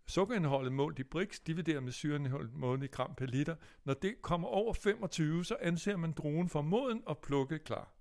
sukkerindholdet 0.07 0.73
målt 0.73 0.99
i 0.99 1.03
Brix, 1.03 1.41
divideret 1.47 1.83
med 1.83 1.93
syreindholdet 1.93 2.55
målt 2.55 2.85
i 2.85 2.87
gram 2.87 3.15
per 3.15 3.27
liter, 3.27 3.57
når 3.85 3.95
det 3.95 4.23
kommer 4.23 4.49
over 4.49 4.75
25, 4.75 5.45
så 5.45 5.57
anser 5.61 5.97
man 5.97 6.13
druen 6.13 6.49
for 6.49 6.63
moden 6.63 7.03
og 7.07 7.19
plukke 7.19 7.59
klar. 7.59 7.93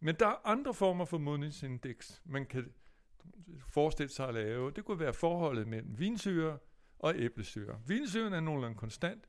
Men 0.00 0.14
der 0.14 0.26
er 0.26 0.46
andre 0.46 0.74
former 0.74 1.04
for 1.04 1.18
modningsindeks, 1.18 2.22
man 2.24 2.46
kan 2.46 2.72
forestille 3.68 4.10
sig 4.10 4.28
at 4.28 4.34
lave. 4.34 4.70
Det 4.70 4.84
kunne 4.84 5.00
være 5.00 5.12
forholdet 5.12 5.68
mellem 5.68 5.98
vinsyre 5.98 6.58
og 6.98 7.14
æblesyre. 7.16 7.80
Vinsyren 7.86 8.32
er 8.32 8.40
nogenlunde 8.40 8.76
konstant, 8.76 9.28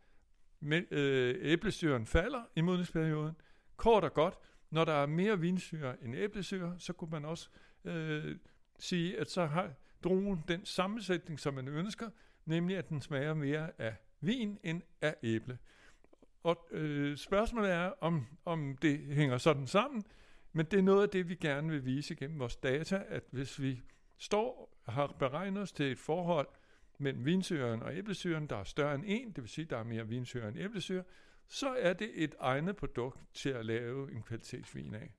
men 0.60 0.86
øh, 0.92 1.36
æblesyren 1.42 2.06
falder 2.06 2.44
i 2.56 2.62
modningsperioden. 2.62 3.36
Kort 3.78 4.04
og 4.04 4.14
godt, 4.14 4.38
når 4.70 4.86
der 4.86 4.94
er 4.94 5.06
mere 5.06 5.40
vinsyre 5.40 6.04
end 6.04 6.16
æblesyre, 6.16 6.76
så 6.78 6.94
kunne 6.94 7.12
man 7.12 7.26
også 7.26 7.50
øh, 7.86 8.36
sige, 8.80 9.20
at 9.20 9.32
så 9.32 9.46
har 9.46 9.74
druen 10.04 10.44
den 10.48 10.66
sammensætning, 10.66 11.40
som 11.40 11.54
man 11.54 11.68
ønsker, 11.68 12.10
nemlig 12.46 12.78
at 12.78 12.90
den 12.90 13.02
smager 13.02 13.34
mere 13.34 13.82
af 13.82 13.96
vin 14.22 14.60
end 14.64 14.82
af 15.02 15.16
æble. 15.24 15.58
Og 16.44 16.68
øh, 16.72 17.18
spørgsmålet 17.18 17.72
er, 17.72 17.92
om, 18.02 18.28
om 18.46 18.78
det 18.82 19.00
hænger 19.00 19.38
sådan 19.38 19.68
sammen, 19.68 20.04
men 20.54 20.66
det 20.66 20.80
er 20.80 20.84
noget 20.84 21.04
af 21.04 21.10
det, 21.10 21.30
vi 21.30 21.36
gerne 21.36 21.70
vil 21.70 21.86
vise 21.86 22.16
gennem 22.16 22.40
vores 22.40 22.56
data, 22.56 23.04
at 23.08 23.24
hvis 23.32 23.62
vi 23.62 23.82
står 24.18 24.76
har 24.88 25.16
beregnet 25.20 25.64
os 25.64 25.72
til 25.72 25.92
et 25.92 26.00
forhold 26.00 26.48
mellem 26.98 27.26
vinsyren 27.26 27.84
og 27.84 27.98
æblesyren, 27.98 28.48
der 28.48 28.56
er 28.56 28.64
større 28.64 28.96
end 28.96 29.04
1, 29.08 29.36
det 29.36 29.44
vil 29.44 29.50
sige, 29.50 29.66
der 29.66 29.78
er 29.78 29.84
mere 29.84 30.08
vinsyre 30.08 30.48
end 30.48 30.58
æblesyre, 30.58 31.04
så 31.48 31.76
er 31.80 31.94
det 31.94 32.12
et 32.16 32.36
egnet 32.40 32.76
produkt 32.76 33.20
til 33.34 33.50
at 33.50 33.66
lave 33.66 34.12
en 34.12 34.24
kvalitetsvin 34.24 34.94
af. 34.94 35.14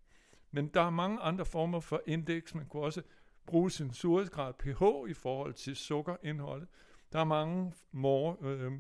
Men 0.50 0.68
der 0.68 0.80
er 0.80 0.90
mange 0.90 1.20
andre 1.20 1.44
former 1.44 1.80
for 1.80 2.02
indeks. 2.06 2.54
Man 2.54 2.66
kunne 2.66 2.82
også 2.82 3.02
bruge 3.46 3.70
sin 3.70 3.92
surhedsgrad 3.92 4.52
pH 4.54 5.10
i 5.10 5.14
forhold 5.14 5.54
til 5.54 5.76
sukkerindholdet. 5.76 6.68
Der 7.12 7.20
er 7.20 7.24
mange, 7.24 7.72
more, 7.92 8.36
øh, 8.40 8.72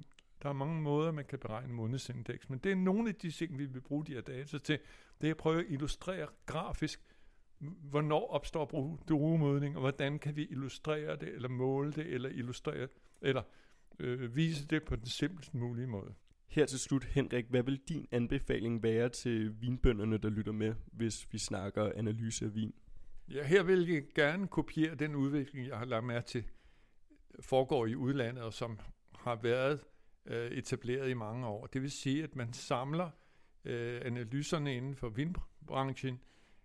der 0.42 0.48
er 0.48 0.52
mange 0.52 0.82
måder, 0.82 1.12
man 1.12 1.24
kan 1.24 1.38
beregne 1.38 1.72
månedsindeks, 1.72 2.50
men 2.50 2.58
det 2.58 2.72
er 2.72 2.76
nogle 2.76 3.08
af 3.08 3.14
de 3.14 3.30
ting, 3.30 3.58
vi 3.58 3.66
vil 3.66 3.80
bruge 3.80 4.04
de 4.06 4.12
her 4.12 4.20
data 4.20 4.58
til. 4.58 4.78
Det 5.20 5.26
er 5.26 5.30
at 5.30 5.36
prøve 5.36 5.60
at 5.60 5.66
illustrere 5.68 6.26
grafisk, 6.46 7.00
hvornår 7.58 8.26
opstår 8.26 8.64
druemodning, 9.08 9.76
og 9.76 9.80
hvordan 9.80 10.18
kan 10.18 10.36
vi 10.36 10.44
illustrere 10.44 11.16
det, 11.16 11.28
eller 11.28 11.48
måle 11.48 11.92
det, 11.92 12.06
eller 12.06 12.28
illustrere, 12.28 12.88
eller 13.22 13.42
øh, 13.98 14.36
vise 14.36 14.66
det 14.66 14.84
på 14.84 14.96
den 14.96 15.06
simplest 15.06 15.54
mulige 15.54 15.86
måde. 15.86 16.14
Her 16.46 16.66
til 16.66 16.78
slut, 16.78 17.04
Henrik, 17.04 17.46
hvad 17.48 17.62
vil 17.62 17.80
din 17.88 18.06
anbefaling 18.10 18.82
være 18.82 19.08
til 19.08 19.60
vinbønderne, 19.60 20.18
der 20.18 20.28
lytter 20.28 20.52
med, 20.52 20.74
hvis 20.92 21.32
vi 21.32 21.38
snakker 21.38 21.92
analyse 21.96 22.44
af 22.44 22.54
vin? 22.54 22.74
Ja, 23.28 23.44
her 23.44 23.62
vil 23.62 23.88
jeg 23.88 24.02
gerne 24.14 24.48
kopiere 24.48 24.94
den 24.94 25.14
udvikling, 25.14 25.68
jeg 25.68 25.78
har 25.78 25.84
lagt 25.84 26.04
mærke 26.04 26.26
til, 26.26 26.44
foregår 27.40 27.86
i 27.86 27.94
udlandet, 27.94 28.44
og 28.44 28.52
som 28.52 28.78
har 29.14 29.36
været 29.42 29.80
øh, 30.26 30.50
etableret 30.50 31.10
i 31.10 31.14
mange 31.14 31.46
år. 31.46 31.66
Det 31.66 31.82
vil 31.82 31.90
sige, 31.90 32.22
at 32.22 32.36
man 32.36 32.52
samler 32.52 33.10
øh, 33.64 34.00
analyserne 34.04 34.76
inden 34.76 34.96
for 34.96 35.08
vindbranchen, 35.08 36.20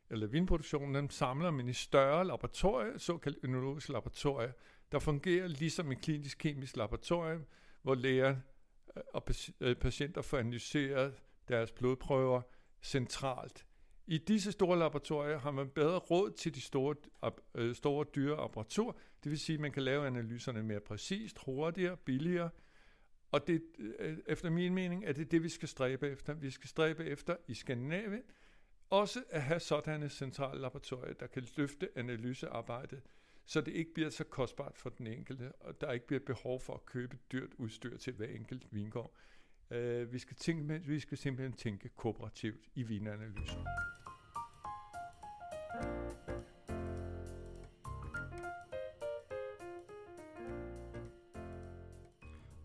eller 0.10 0.28
vindproduktionen, 0.28 0.96
dem 0.96 1.10
samler 1.10 1.52
man 1.52 1.70
i 1.70 1.74
større 1.74 2.26
laboratorier, 2.26 2.98
såkaldt 2.98 3.38
ønologiske 3.44 3.92
laboratorier, 3.92 4.52
der 4.92 5.00
fungerer 5.00 5.48
ligesom 5.48 5.92
et 5.92 6.02
klinisk-kemisk 6.02 6.78
laboratorium, 6.78 7.46
hvor 7.82 7.96
læger 7.96 8.36
øh, 8.98 9.04
og 9.14 9.24
øh, 9.62 9.76
patienter 9.76 10.22
får 10.22 10.38
analyseret 10.38 11.14
deres 11.48 11.72
blodprøver 11.72 12.42
centralt. 12.82 13.66
I 14.08 14.18
disse 14.18 14.52
store 14.52 14.80
laboratorier 14.80 15.40
har 15.40 15.52
man 15.52 15.70
bedre 15.70 15.98
råd 15.98 16.32
til 16.32 16.56
de 16.56 16.62
store, 16.62 16.96
øh, 17.56 17.76
store 17.76 18.06
dyre 18.16 18.38
apparatur, 18.38 18.98
Det 19.24 19.30
vil 19.30 19.40
sige, 19.40 19.54
at 19.54 19.60
man 19.60 19.72
kan 19.72 19.84
lave 19.84 20.08
analyserne 20.08 20.64
mere 20.64 20.80
præcist, 20.80 21.40
hurtigere, 21.46 21.98
billigere. 21.98 22.50
Og 23.36 23.48
det, 23.48 23.64
øh, 23.78 24.18
efter 24.28 24.50
min 24.50 24.74
mening 24.74 25.06
er 25.06 25.14
det 25.14 25.32
det, 25.32 25.44
vi 25.44 25.50
skal 25.50 25.68
stræbe 25.68 26.10
efter. 26.10 26.34
Vi 26.34 26.50
skal 26.50 26.70
stræbe 26.70 27.06
efter 27.06 27.36
i 27.48 27.54
Skandinavien 27.54 28.24
også 28.90 29.24
at 29.30 29.42
have 29.42 29.60
sådanne 29.60 30.10
centrale 30.10 30.62
laboratorier, 30.62 31.14
der 31.14 31.28
kan 31.28 31.44
løfte 31.58 31.90
analysearbejdet 31.96 33.02
så 33.46 33.62
det 33.62 33.72
ikke 33.72 33.94
bliver 33.94 34.10
så 34.10 34.24
kostbart 34.24 34.78
for 34.78 34.90
den 34.90 35.08
enkelte, 35.08 35.52
og 35.52 35.82
der 35.82 35.92
ikke 35.92 36.08
bliver 36.08 36.20
behov 36.26 36.60
for 36.60 36.74
at 36.74 36.86
købe 36.86 37.18
dyrt 37.32 37.54
udstyr 37.58 37.98
til 37.98 38.14
hver 38.14 38.28
enkelt 38.28 38.68
vingård. 38.72 39.12
Uh, 39.72 40.14
vi, 40.14 40.20
skal 40.20 40.36
tænke, 40.36 40.82
vi 40.88 41.00
skal 41.00 41.18
simpelthen 41.18 41.54
tænke 41.54 41.90
kooperativt 41.90 42.70
i 42.76 42.84
vinanalyser. 42.84 43.66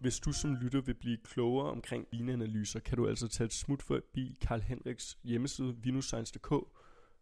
Hvis 0.00 0.20
du 0.20 0.32
som 0.32 0.54
lytter 0.54 0.80
vil 0.80 0.94
blive 0.94 1.16
klogere 1.16 1.70
omkring 1.70 2.06
vinanalyser, 2.10 2.80
kan 2.80 2.96
du 2.96 3.08
altså 3.08 3.28
tage 3.28 3.46
et 3.46 3.52
smut 3.52 3.82
forbi 3.82 4.36
Karl 4.40 4.60
Henriks 4.60 5.18
hjemmeside 5.24 5.76
vinuscience.dk. 5.82 6.48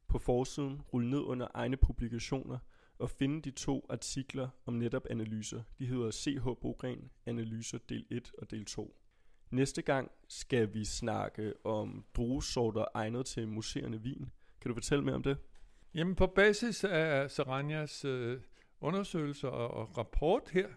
På 0.08 0.18
forsiden 0.18 0.80
rulle 0.80 1.10
ned 1.10 1.20
under 1.20 1.46
egne 1.54 1.76
publikationer– 1.76 2.58
og 2.98 3.10
finde 3.10 3.42
de 3.42 3.50
to 3.50 3.86
artikler 3.88 4.48
om 4.66 4.74
netop 4.74 5.06
analyser. 5.10 5.62
De 5.78 5.86
hedder 5.86 6.10
CH 6.10 6.44
Bogren 6.44 7.10
Analyser 7.26 7.78
del 7.88 8.04
1 8.10 8.32
og 8.38 8.50
del 8.50 8.64
2. 8.64 8.96
Næste 9.50 9.82
gang 9.82 10.10
skal 10.28 10.74
vi 10.74 10.84
snakke 10.84 11.54
om 11.66 12.04
druesorter 12.16 12.84
egnet 12.94 13.26
til 13.26 13.48
museerne 13.48 14.02
vin. 14.02 14.30
Kan 14.60 14.68
du 14.68 14.74
fortælle 14.74 15.04
mere 15.04 15.14
om 15.14 15.22
det? 15.22 15.38
Jamen 15.94 16.14
på 16.14 16.26
basis 16.26 16.84
af 16.84 17.30
Saranias 17.30 18.04
øh, 18.04 18.40
undersøgelser 18.80 19.48
og, 19.48 19.70
og 19.70 19.98
rapport 19.98 20.42
her 20.52 20.68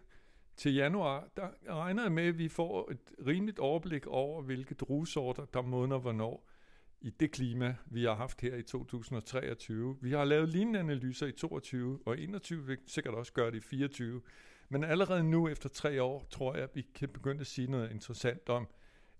til 0.61 0.73
januar, 0.73 1.27
der 1.37 1.47
regner 1.69 2.03
jeg 2.03 2.11
med, 2.11 2.23
at 2.23 2.37
vi 2.37 2.47
får 2.47 2.91
et 2.91 3.27
rimeligt 3.27 3.59
overblik 3.59 4.07
over, 4.07 4.41
hvilke 4.41 4.75
druesorter, 4.75 5.45
der 5.45 5.61
modner 5.61 5.97
hvornår 5.97 6.49
i 7.01 7.09
det 7.09 7.31
klima, 7.31 7.75
vi 7.85 8.03
har 8.03 8.15
haft 8.15 8.41
her 8.41 8.55
i 8.55 8.63
2023. 8.63 9.97
Vi 10.01 10.11
har 10.11 10.23
lavet 10.23 10.49
lignende 10.49 10.79
analyser 10.79 11.27
i 11.27 11.31
22 11.31 11.99
og 12.05 12.19
21, 12.19 12.67
vi 12.67 12.75
sikkert 12.87 13.13
også 13.13 13.33
gøre 13.33 13.51
det 13.51 13.57
i 13.57 13.61
24. 13.61 14.21
Men 14.69 14.83
allerede 14.83 15.23
nu, 15.23 15.47
efter 15.47 15.69
tre 15.69 16.03
år, 16.03 16.27
tror 16.29 16.53
jeg, 16.53 16.63
at 16.63 16.75
vi 16.75 16.81
kan 16.95 17.09
begynde 17.09 17.41
at 17.41 17.47
sige 17.47 17.71
noget 17.71 17.91
interessant 17.91 18.49
om 18.49 18.67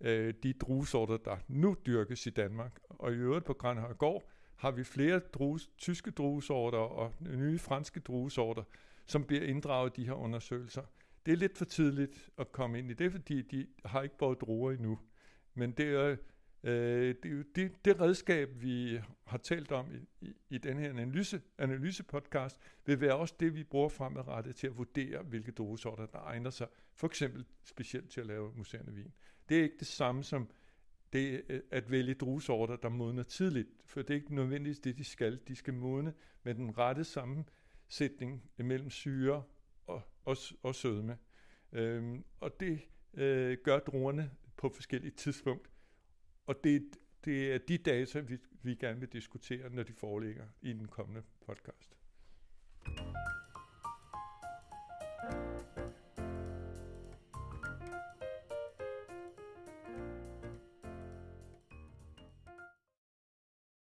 øh, 0.01 0.33
de 0.43 0.53
druesorter, 0.53 1.17
der 1.17 1.37
nu 1.47 1.75
dyrkes 1.85 2.25
i 2.25 2.29
Danmark, 2.29 2.79
og 2.89 3.11
i 3.11 3.15
øvrigt 3.15 3.45
på 3.45 3.53
Granhøjgård 3.53 4.23
har 4.55 4.71
vi 4.71 4.83
flere 4.83 5.19
drues, 5.19 5.69
tyske 5.77 6.11
druesorter 6.11 6.77
og 6.77 7.13
nye 7.19 7.59
franske 7.59 7.99
druesorter, 7.99 8.63
som 9.05 9.23
bliver 9.23 9.43
inddraget 9.43 9.97
i 9.97 10.01
de 10.01 10.07
her 10.07 10.13
undersøgelser. 10.13 10.81
Det 11.25 11.31
er 11.31 11.37
lidt 11.37 11.57
for 11.57 11.65
tidligt 11.65 12.29
at 12.37 12.51
komme 12.51 12.79
ind 12.79 12.91
i 12.91 12.93
det, 12.93 13.11
fordi 13.11 13.41
de 13.41 13.67
har 13.85 14.01
ikke 14.01 14.17
båret 14.17 14.41
druer 14.41 14.71
endnu. 14.71 14.99
Men 15.53 15.71
det 15.71 15.87
er, 15.87 16.15
øh, 16.63 17.15
det, 17.23 17.55
det, 17.55 17.85
det 17.85 18.01
redskab, 18.01 18.49
vi 18.61 18.99
har 19.25 19.37
talt 19.37 19.71
om 19.71 19.95
i, 19.95 20.25
i, 20.25 20.33
i 20.49 20.57
den 20.57 20.77
her 20.77 20.89
analyse, 20.89 21.41
analysepodcast, 21.57 22.59
vil 22.85 23.01
være 23.01 23.15
også 23.15 23.35
det, 23.39 23.55
vi 23.55 23.63
bruger 23.63 23.89
fremadrettet 23.89 24.55
til 24.55 24.67
at 24.67 24.77
vurdere, 24.77 25.23
hvilke 25.23 25.51
druesorter, 25.51 26.05
der 26.05 26.19
egner 26.19 26.49
sig, 26.49 26.67
for 26.95 27.07
eksempel 27.07 27.45
specielt 27.63 28.09
til 28.09 28.21
at 28.21 28.27
lave 28.27 28.53
museerne 28.55 28.93
vin. 28.93 29.13
Det 29.49 29.59
er 29.59 29.63
ikke 29.63 29.77
det 29.79 29.87
samme 29.87 30.23
som 30.23 30.49
det 31.13 31.41
øh, 31.49 31.61
at 31.71 31.91
vælge 31.91 32.13
druesorter, 32.13 32.75
der 32.75 32.89
modner 32.89 33.23
tidligt, 33.23 33.69
for 33.85 34.01
det 34.01 34.09
er 34.09 34.15
ikke 34.15 34.35
nødvendigvis 34.35 34.79
det, 34.79 34.97
de 34.97 35.03
skal. 35.03 35.39
De 35.47 35.55
skal 35.55 35.73
modne 35.73 36.13
med 36.43 36.55
den 36.55 36.77
rette 36.77 37.03
sammensætning 37.03 38.43
mellem 38.57 38.89
syre 38.89 39.43
og, 40.25 40.37
og, 40.63 40.75
sødme. 40.75 41.17
Øhm, 41.71 42.23
og 42.39 42.59
det 42.59 42.81
øh, 43.13 43.57
gør 43.63 43.79
druerne 43.79 44.31
på 44.57 44.69
forskellige 44.69 45.11
tidspunkt. 45.11 45.69
Og 46.45 46.63
det, 46.63 46.97
det 47.25 47.53
er 47.53 47.57
de 47.57 47.77
data, 47.77 48.19
vi, 48.19 48.37
vi 48.61 48.75
gerne 48.75 48.99
vil 48.99 49.09
diskutere, 49.09 49.69
når 49.69 49.83
de 49.83 49.93
foreligger 49.93 50.45
i 50.61 50.73
den 50.73 50.87
kommende 50.87 51.23
podcast. 51.45 51.97